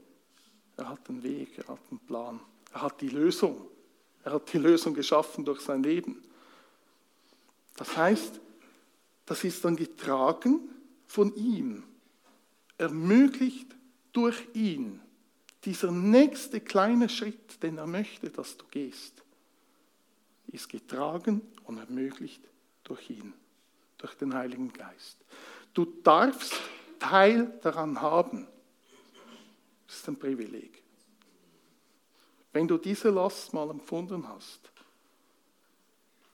er 0.78 0.90
hat 0.90 1.10
einen 1.10 1.24
Weg, 1.24 1.58
er 1.58 1.68
hat 1.68 1.80
einen 1.90 2.00
Plan, 2.00 2.40
er 2.72 2.82
hat 2.84 3.02
die 3.02 3.10
Lösung. 3.10 3.70
Er 4.24 4.34
hat 4.34 4.54
die 4.54 4.58
Lösung 4.58 4.94
geschaffen 4.94 5.44
durch 5.44 5.62
sein 5.62 5.84
Leben. 5.84 6.24
Das 7.76 7.98
heißt, 7.98 8.40
das 9.26 9.44
ist 9.44 9.64
dann 9.64 9.76
getragen 9.76 10.70
von 11.06 11.36
ihm, 11.36 11.84
ermöglicht 12.78 13.76
durch 14.12 14.44
ihn. 14.54 15.00
Dieser 15.64 15.92
nächste 15.92 16.60
kleine 16.60 17.08
Schritt, 17.08 17.62
den 17.64 17.78
er 17.78 17.88
möchte, 17.88 18.30
dass 18.30 18.58
du 18.58 18.66
gehst, 18.70 19.24
ist 20.48 20.70
getragen 20.70 21.42
und 21.64 21.78
ermöglicht 21.78 22.42
durch 22.84 23.10
ihn, 23.10 23.34
durch 23.98 24.14
den 24.16 24.34
Heiligen 24.34 24.74
Geist. 24.74 25.18
Du 25.74 25.86
darfst 25.86 26.54
Teil 27.00 27.58
daran 27.62 28.00
haben. 28.00 28.48
Das 29.88 29.98
ist 29.98 30.08
ein 30.08 30.18
Privileg. 30.18 30.82
Wenn 32.52 32.68
du 32.68 32.78
diese 32.78 33.10
Last 33.10 33.54
mal 33.54 33.70
empfunden 33.70 34.28
hast, 34.28 34.72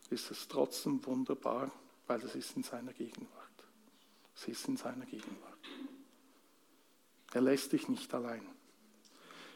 ist 0.09 0.31
es 0.31 0.47
trotzdem 0.47 1.03
wunderbar, 1.05 1.71
weil 2.09 2.23
es 2.23 2.33
ist 2.33 2.57
in 2.57 2.63
seiner 2.63 2.91
Gegenwart. 2.91 3.29
Es 4.35 4.47
ist 4.47 4.67
in 4.67 4.77
seiner 4.77 5.05
Gegenwart. 5.05 5.59
Er 7.33 7.41
lässt 7.41 7.71
dich 7.71 7.87
nicht 7.87 8.11
allein. 8.15 8.41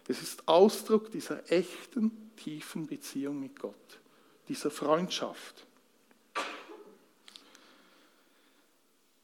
Es 0.07 0.21
ist 0.21 0.47
Ausdruck 0.47 1.09
dieser 1.09 1.51
echten, 1.51 2.31
tiefen 2.35 2.85
Beziehung 2.85 3.39
mit 3.39 3.59
Gott, 3.59 3.99
dieser 4.47 4.69
Freundschaft. 4.69 5.65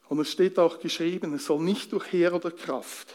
Und 0.08 0.20
es 0.20 0.32
steht 0.32 0.58
auch 0.58 0.80
geschrieben, 0.80 1.36
es 1.36 1.46
soll 1.46 1.62
nicht 1.62 1.92
durch 1.92 2.12
Heer 2.12 2.34
oder 2.34 2.50
Kraft, 2.50 3.14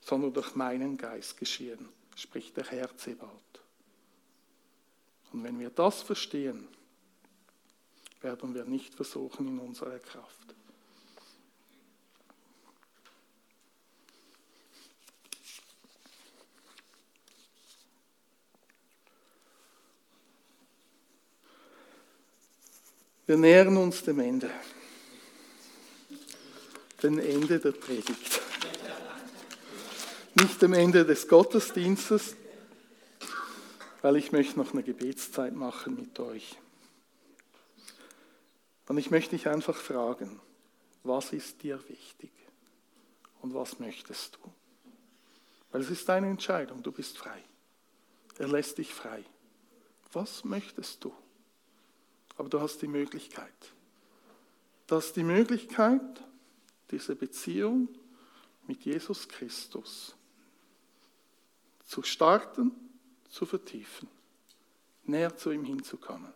sondern 0.00 0.32
durch 0.32 0.54
meinen 0.54 0.96
Geist 0.96 1.36
geschehen, 1.36 1.88
spricht 2.14 2.56
der 2.56 2.66
Herr 2.66 2.96
Zebaut. 2.96 3.60
Und 5.32 5.42
wenn 5.42 5.58
wir 5.58 5.70
das 5.70 6.02
verstehen, 6.02 6.68
werden 8.20 8.54
wir 8.54 8.64
nicht 8.64 8.94
versuchen 8.94 9.48
in 9.48 9.58
unserer 9.58 9.98
Kraft. 9.98 10.54
Wir 23.26 23.36
nähern 23.36 23.76
uns 23.76 24.02
dem 24.04 24.20
Ende. 24.20 24.50
Dem 27.02 27.18
Ende 27.18 27.60
der 27.60 27.72
Predigt 27.72 28.40
nicht 30.40 30.62
am 30.62 30.72
Ende 30.72 31.04
des 31.04 31.26
Gottesdienstes, 31.26 32.36
weil 34.02 34.16
ich 34.16 34.32
möchte 34.32 34.58
noch 34.58 34.72
eine 34.72 34.82
Gebetszeit 34.82 35.54
machen 35.54 35.96
mit 35.96 36.18
euch. 36.20 36.56
Und 38.88 38.96
ich 38.96 39.10
möchte 39.10 39.36
dich 39.36 39.46
einfach 39.46 39.76
fragen, 39.76 40.40
was 41.04 41.32
ist 41.32 41.62
dir 41.62 41.78
wichtig 41.88 42.32
und 43.42 43.54
was 43.54 43.78
möchtest 43.78 44.36
du? 44.36 44.52
Weil 45.70 45.82
es 45.82 45.90
ist 45.90 46.08
deine 46.08 46.28
Entscheidung, 46.28 46.82
du 46.82 46.90
bist 46.90 47.18
frei. 47.18 47.44
Er 48.38 48.48
lässt 48.48 48.78
dich 48.78 48.94
frei. 48.94 49.24
Was 50.12 50.42
möchtest 50.44 51.04
du? 51.04 51.14
Aber 52.38 52.48
du 52.48 52.60
hast 52.60 52.80
die 52.80 52.88
Möglichkeit. 52.88 53.72
Du 54.86 54.96
hast 54.96 55.12
die 55.14 55.22
Möglichkeit, 55.22 56.24
diese 56.90 57.14
Beziehung 57.14 57.88
mit 58.66 58.84
Jesus 58.84 59.28
Christus 59.28 60.16
zu 61.84 62.02
starten, 62.02 62.72
zu 63.28 63.44
vertiefen, 63.44 64.08
näher 65.04 65.36
zu 65.36 65.50
ihm 65.50 65.64
hinzukommen. 65.64 66.32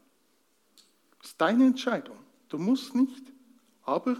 Das 1.18 1.28
ist 1.28 1.40
deine 1.40 1.66
Entscheidung. 1.66 2.18
Du 2.52 2.58
musst 2.58 2.94
nicht, 2.94 3.24
aber 3.82 4.14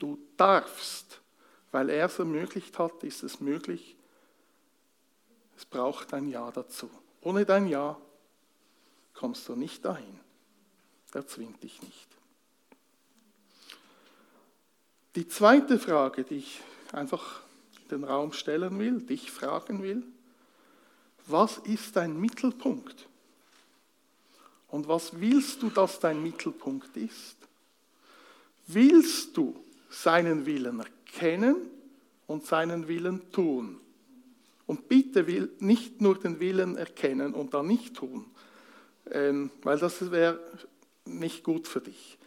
du 0.00 0.18
darfst. 0.36 1.20
Weil 1.70 1.90
er 1.90 2.06
es 2.06 2.18
ermöglicht 2.18 2.76
hat, 2.76 3.04
ist 3.04 3.22
es 3.22 3.40
möglich. 3.40 3.94
Es 5.56 5.64
braucht 5.64 6.12
ein 6.12 6.28
Ja 6.28 6.50
dazu. 6.50 6.90
Ohne 7.20 7.44
dein 7.44 7.68
Ja 7.68 7.96
kommst 9.14 9.48
du 9.48 9.54
nicht 9.54 9.84
dahin. 9.84 10.18
Er 11.12 11.24
zwingt 11.28 11.62
dich 11.62 11.80
nicht. 11.80 12.08
Die 15.14 15.28
zweite 15.28 15.78
Frage, 15.78 16.24
die 16.24 16.38
ich 16.38 16.60
einfach 16.90 17.42
in 17.82 17.88
den 17.90 18.04
Raum 18.04 18.32
stellen 18.32 18.76
will, 18.80 19.02
dich 19.02 19.30
fragen 19.30 19.84
will, 19.84 20.02
was 21.28 21.58
ist 21.58 21.94
dein 21.94 22.18
Mittelpunkt? 22.18 23.06
Und 24.66 24.88
was 24.88 25.20
willst 25.20 25.62
du, 25.62 25.70
dass 25.70 26.00
dein 26.00 26.20
Mittelpunkt 26.20 26.96
ist? 26.96 27.37
Willst 28.68 29.36
du 29.36 29.56
seinen 29.88 30.46
Willen 30.46 30.80
erkennen 30.80 31.56
und 32.26 32.44
seinen 32.44 32.86
Willen 32.86 33.32
tun? 33.32 33.80
Und 34.66 34.88
bitte 34.88 35.26
will 35.26 35.50
nicht 35.60 36.02
nur 36.02 36.18
den 36.18 36.38
Willen 36.40 36.76
erkennen 36.76 37.32
und 37.32 37.54
dann 37.54 37.66
nicht 37.66 37.96
tun, 37.96 38.26
ähm, 39.10 39.50
weil 39.62 39.78
das 39.78 40.10
wäre 40.10 40.38
nicht 41.06 41.42
gut 41.42 41.66
für 41.66 41.80
dich. 41.80 42.18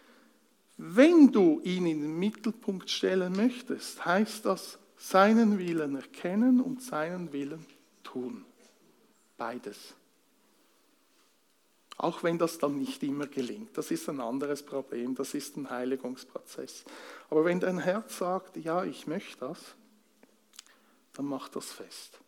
Wenn 0.78 1.32
du 1.32 1.62
ihn 1.64 1.86
in 1.86 2.02
den 2.02 2.18
Mittelpunkt 2.18 2.89
stellen 2.89 3.34
möchtest, 3.34 4.04
heißt 4.04 4.46
das 4.46 4.80
seinen 4.98 5.60
Willen 5.60 5.96
erkennen 5.96 6.60
und 6.60 6.82
seinen 6.82 7.32
Willen 7.32 7.64
tun. 8.04 8.44
Beides. 9.38 9.94
Auch 12.02 12.24
wenn 12.24 12.39
das 12.39 12.58
dann 12.58 12.80
nicht 12.80 13.04
immer 13.04 13.28
gelingt. 13.28 13.78
Das 13.78 13.91
ist 13.91 14.10
ein 14.10 14.20
anderes 14.22 14.64
Problem, 14.64 15.14
das 15.14 15.36
ist 15.36 15.56
ein 15.56 15.70
Heiligungsprozess. 15.70 16.84
Aber 17.30 17.45
wenn 17.45 17.60
dein 17.60 17.78
Herz 17.78 18.18
sagt, 18.18 18.58
ja, 18.58 18.84
ich 18.84 19.06
möchte 19.06 19.38
das, 19.41 19.60
dann 21.14 21.26
mach 21.26 21.47
das 21.49 21.72
fest. 21.72 22.20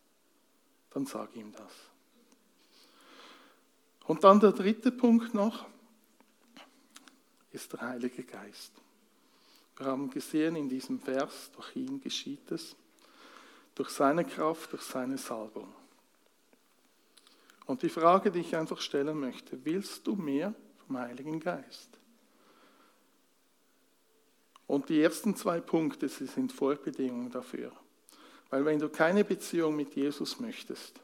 Dann 0.90 1.06
sag 1.06 1.34
ihm 1.34 1.50
das. 1.50 1.72
Und 4.06 4.22
dann 4.22 4.38
der 4.38 4.52
dritte 4.52 4.92
Punkt 4.92 5.34
noch 5.34 5.66
ist 7.50 7.72
der 7.72 7.80
Heilige 7.80 8.22
Geist. 8.22 8.70
Wir 9.76 9.86
haben 9.86 10.08
gesehen 10.08 10.54
in 10.54 10.68
diesem 10.68 11.00
Vers, 11.00 11.50
durch 11.52 11.74
ihn 11.74 12.00
geschieht 12.00 12.48
es, 12.52 12.76
durch 13.74 13.90
seine 13.90 14.24
Kraft, 14.24 14.70
durch 14.70 14.82
seine 14.82 15.18
Salbung. 15.18 15.74
Und 17.66 17.82
die 17.82 17.88
Frage, 17.88 18.30
die 18.30 18.40
ich 18.40 18.56
einfach 18.56 18.80
stellen 18.80 19.18
möchte, 19.18 19.64
willst 19.64 20.06
du 20.06 20.14
mehr 20.16 20.54
vom 20.86 20.98
Heiligen 20.98 21.40
Geist? 21.40 21.98
Und 24.66 24.88
die 24.88 25.00
ersten 25.00 25.36
zwei 25.36 25.60
Punkte, 25.60 26.08
sie 26.08 26.26
sind 26.26 26.52
Vorbedingungen 26.52 27.30
dafür. 27.30 27.72
Weil 28.50 28.64
wenn 28.64 28.78
du 28.78 28.88
keine 28.88 29.24
Beziehung 29.24 29.76
mit 29.76 29.94
Jesus 29.94 30.40
möchtest, 30.40 31.00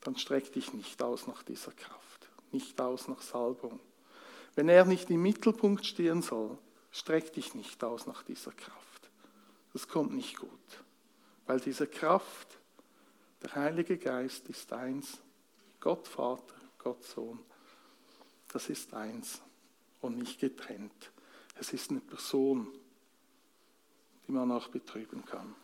dann 0.00 0.16
streck 0.16 0.52
dich 0.52 0.72
nicht 0.72 1.02
aus 1.02 1.26
nach 1.26 1.42
dieser 1.42 1.72
Kraft, 1.72 2.28
nicht 2.52 2.80
aus 2.80 3.08
nach 3.08 3.22
Salbung. 3.22 3.80
Wenn 4.54 4.68
er 4.68 4.84
nicht 4.84 5.10
im 5.10 5.22
Mittelpunkt 5.22 5.86
stehen 5.86 6.22
soll, 6.22 6.58
streck 6.90 7.32
dich 7.34 7.54
nicht 7.54 7.82
aus 7.84 8.06
nach 8.06 8.22
dieser 8.22 8.52
Kraft. 8.52 9.10
Das 9.72 9.86
kommt 9.86 10.12
nicht 10.12 10.38
gut, 10.38 10.50
weil 11.46 11.60
diese 11.60 11.86
Kraft, 11.86 12.48
der 13.42 13.54
Heilige 13.54 13.96
Geist 13.96 14.48
ist 14.48 14.72
eins, 14.72 15.18
Gott 15.80 16.06
Vater, 16.06 16.54
Gott 16.78 17.02
Sohn, 17.04 17.38
das 18.52 18.68
ist 18.68 18.92
eins 18.94 19.40
und 20.00 20.18
nicht 20.18 20.40
getrennt. 20.40 21.10
Es 21.58 21.72
ist 21.72 21.90
eine 21.90 22.00
Person, 22.00 22.68
die 24.26 24.32
man 24.32 24.50
auch 24.52 24.68
betrüben 24.68 25.24
kann. 25.24 25.54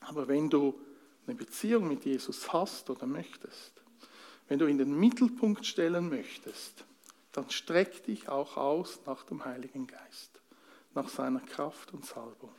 Aber 0.00 0.28
wenn 0.28 0.50
du 0.50 0.78
eine 1.26 1.36
Beziehung 1.36 1.88
mit 1.88 2.04
Jesus 2.04 2.52
hast 2.52 2.90
oder 2.90 3.06
möchtest, 3.06 3.72
wenn 4.48 4.58
du 4.58 4.66
in 4.66 4.78
den 4.78 4.94
Mittelpunkt 4.98 5.64
stellen 5.64 6.08
möchtest, 6.08 6.84
dann 7.32 7.48
streck 7.50 8.04
dich 8.04 8.28
auch 8.28 8.56
aus 8.56 9.00
nach 9.06 9.24
dem 9.24 9.44
Heiligen 9.44 9.86
Geist, 9.86 10.40
nach 10.94 11.08
seiner 11.08 11.40
Kraft 11.40 11.92
und 11.92 12.04
Salbung. 12.04 12.52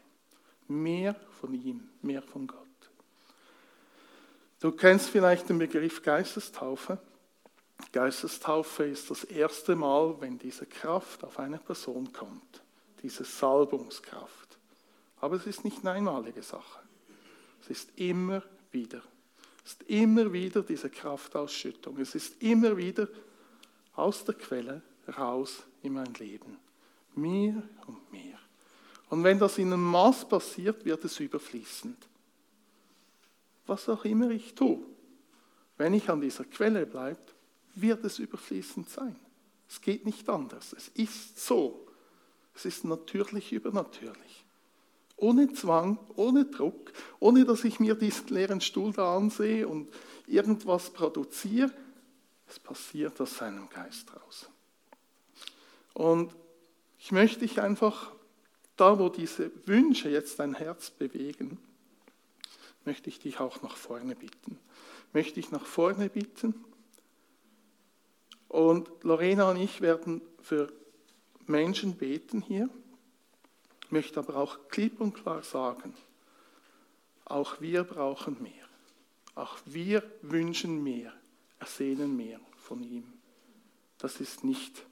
Mehr 0.68 1.16
von 1.40 1.54
ihm, 1.54 1.90
mehr 2.02 2.24
von 2.24 2.48
Gott. 2.48 2.65
Du 4.60 4.72
kennst 4.72 5.10
vielleicht 5.10 5.50
den 5.50 5.60
Begriff 5.60 6.02
Geistestaufe. 6.02 6.98
Geistestaufe 7.92 8.86
ist 8.86 9.12
das 9.12 9.24
erste 9.26 9.76
Mal, 9.76 10.16
wenn 10.22 10.38
diese 10.38 10.66
Kraft 10.66 11.24
auf 11.24 11.40
eine 11.40 11.58
Person 11.58 12.12
kommt, 12.14 12.64
diese 13.04 13.26
Salbungskraft. 13.26 14.58
Aber 15.20 15.36
es 15.36 15.46
ist 15.46 15.66
nicht 15.66 15.80
eine 15.82 15.92
einmalige 15.92 16.42
Sache. 16.42 16.80
Es 17.62 17.70
ist 17.70 17.90
immer 17.98 18.44
wieder. 18.72 19.02
Es 19.66 19.74
ist 19.74 19.84
immer 19.84 20.32
wieder 20.32 20.62
diese 20.62 20.90
Kraftausschüttung. 20.90 21.98
Es 22.00 22.16
ist 22.16 22.42
immer 22.42 22.78
wieder 22.78 23.08
aus 23.96 24.24
der 24.24 24.36
Quelle 24.36 24.82
raus 25.18 25.64
in 25.82 25.94
mein 25.94 26.14
Leben. 26.16 26.58
Mehr 27.16 27.64
und 27.88 28.12
mehr. 28.12 28.38
Und 29.10 29.24
wenn 29.24 29.40
das 29.40 29.58
in 29.58 29.72
einem 29.72 29.84
Maß 29.84 30.28
passiert, 30.28 30.84
wird 30.86 31.04
es 31.06 31.20
überfließend. 31.20 31.98
Was 33.66 33.90
auch 33.90 34.06
immer 34.06 34.30
ich 34.30 34.54
tue, 34.54 34.86
wenn 35.78 35.94
ich 35.94 36.10
an 36.10 36.22
dieser 36.22 36.46
Quelle 36.46 36.86
bleibe, 36.86 37.20
wird 37.76 38.04
es 38.06 38.20
überfließend 38.20 38.90
sein. 38.90 39.16
Es 39.68 39.82
geht 39.82 40.06
nicht 40.06 40.30
anders. 40.30 40.74
Es 40.74 40.88
ist 40.90 41.44
so. 41.44 41.88
Es 42.54 42.66
ist 42.66 42.86
natürlich 42.86 43.52
übernatürlich. 43.52 44.46
Ohne 45.18 45.52
Zwang, 45.54 45.98
ohne 46.16 46.46
Druck, 46.46 46.92
ohne 47.20 47.46
dass 47.46 47.64
ich 47.64 47.80
mir 47.80 47.96
diesen 47.96 48.28
leeren 48.28 48.62
Stuhl 48.62 48.92
da 48.94 49.16
ansehe 49.16 49.68
und 49.68 49.90
irgendwas 50.28 50.92
produziere. 50.92 51.72
Es 52.48 52.60
passiert 52.60 53.20
aus 53.20 53.38
seinem 53.38 53.70
Geist 53.70 54.14
raus. 54.16 54.50
Und 55.94 56.36
ich 57.00 57.12
möchte 57.12 57.40
dich 57.40 57.62
einfach, 57.62 58.12
da 58.76 59.00
wo 59.00 59.10
diese 59.10 59.52
Wünsche 59.66 60.10
jetzt 60.10 60.40
dein 60.40 60.54
Herz 60.54 60.92
bewegen, 60.92 61.58
möchte 62.86 63.10
ich 63.10 63.20
dich 63.20 63.40
auch 63.40 63.62
nach 63.62 63.76
vorne 63.76 64.16
bitten. 64.16 64.60
Möchte 65.14 65.40
ich 65.40 65.52
nach 65.52 65.66
vorne 65.66 66.10
bitten. 66.10 66.54
Und 68.48 68.90
Lorena 69.04 69.50
und 69.50 69.58
ich 69.58 69.82
werden 69.82 70.22
für 70.42 70.72
Menschen 71.48 71.96
beten 71.96 72.42
hier 72.42 72.70
möchte 73.90 74.20
aber 74.20 74.36
auch 74.36 74.68
klipp 74.70 75.00
und 75.00 75.14
klar 75.14 75.44
sagen, 75.44 75.94
auch 77.26 77.62
wir 77.62 77.84
brauchen 77.84 78.42
mehr. 78.42 78.68
Auch 79.36 79.58
wir 79.66 80.04
wünschen 80.22 80.84
mehr, 80.84 81.14
ersehnen 81.60 82.16
mehr 82.16 82.40
von 82.58 82.84
ihm. 82.84 83.06
Das 83.98 84.20
ist 84.22 84.44
nicht 84.44 84.86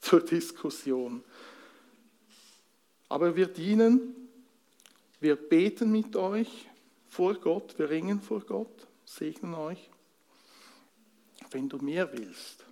zur 0.00 0.20
Diskussion. 0.20 1.24
Aber 3.08 3.36
wir 3.36 3.46
dienen, 3.46 4.14
wir 5.20 5.36
beten 5.36 5.90
mit 5.90 6.14
euch 6.16 6.68
vor 7.08 7.34
Gott, 7.34 7.78
wir 7.78 7.90
ringen 7.90 8.20
vor 8.20 8.40
Gott, 8.40 8.86
segnen 9.04 9.54
euch. 9.54 9.90
Wenn 11.50 11.68
du 11.68 11.78
mehr 11.78 12.12
willst, 12.12 12.64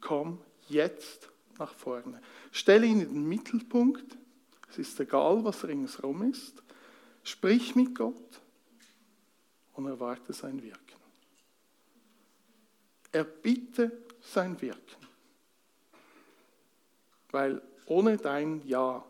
komm 0.00 0.40
jetzt 0.68 1.28
nach 1.58 1.74
vorne. 1.74 2.20
Stelle 2.52 2.86
ihn 2.86 3.00
in 3.00 3.14
den 3.14 3.28
Mittelpunkt 3.28 4.16
es 4.70 4.78
ist 4.78 5.00
egal, 5.00 5.42
was 5.44 5.64
ringsherum 5.64 6.30
ist. 6.30 6.62
Sprich 7.24 7.74
mit 7.74 7.94
Gott 7.94 8.40
und 9.74 9.86
erwarte 9.86 10.32
sein 10.32 10.62
Wirken. 10.62 11.00
Erbitte 13.10 13.90
sein 14.20 14.60
Wirken. 14.60 15.06
Weil 17.30 17.60
ohne 17.86 18.16
dein 18.16 18.64
Ja 18.66 19.04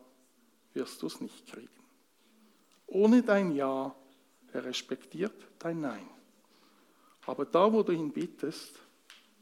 wirst 0.72 1.02
du 1.02 1.06
es 1.06 1.20
nicht 1.20 1.46
kriegen. 1.46 1.68
Ohne 2.86 3.22
dein 3.22 3.54
Ja, 3.54 3.94
er 4.52 4.64
respektiert 4.64 5.34
dein 5.58 5.80
Nein. 5.80 6.08
Aber 7.26 7.44
da, 7.44 7.72
wo 7.72 7.82
du 7.82 7.92
ihn 7.92 8.10
bittest, 8.10 8.78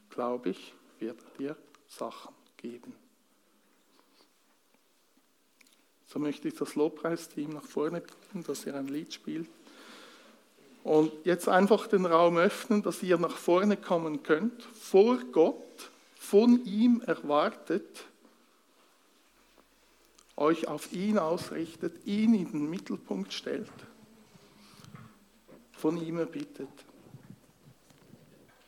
glaube 0.09 0.49
ich, 0.49 0.73
wird 0.99 1.17
er 1.21 1.37
dir 1.37 1.57
Sachen 1.87 2.33
geben. 2.57 2.93
So 6.07 6.19
möchte 6.19 6.47
ich 6.47 6.55
das 6.55 6.75
Lobpreisteam 6.75 7.51
nach 7.51 7.65
vorne 7.65 8.01
bitten, 8.01 8.43
dass 8.43 8.65
ihr 8.65 8.75
ein 8.75 8.87
Lied 8.87 9.13
spielt. 9.13 9.49
Und 10.83 11.11
jetzt 11.23 11.47
einfach 11.47 11.87
den 11.87 12.05
Raum 12.05 12.37
öffnen, 12.37 12.81
dass 12.81 13.03
ihr 13.03 13.17
nach 13.17 13.37
vorne 13.37 13.77
kommen 13.77 14.23
könnt, 14.23 14.63
vor 14.63 15.17
Gott, 15.31 15.55
von 16.17 16.65
ihm 16.65 17.01
erwartet 17.05 18.05
euch 20.39 20.67
auf 20.67 20.93
ihn 20.93 21.19
ausrichtet, 21.19 22.05
ihn 22.05 22.33
in 22.33 22.51
den 22.51 22.69
Mittelpunkt 22.69 23.33
stellt, 23.33 23.69
von 25.79 25.97
ihm 25.97 26.17
erbittet. 26.19 26.67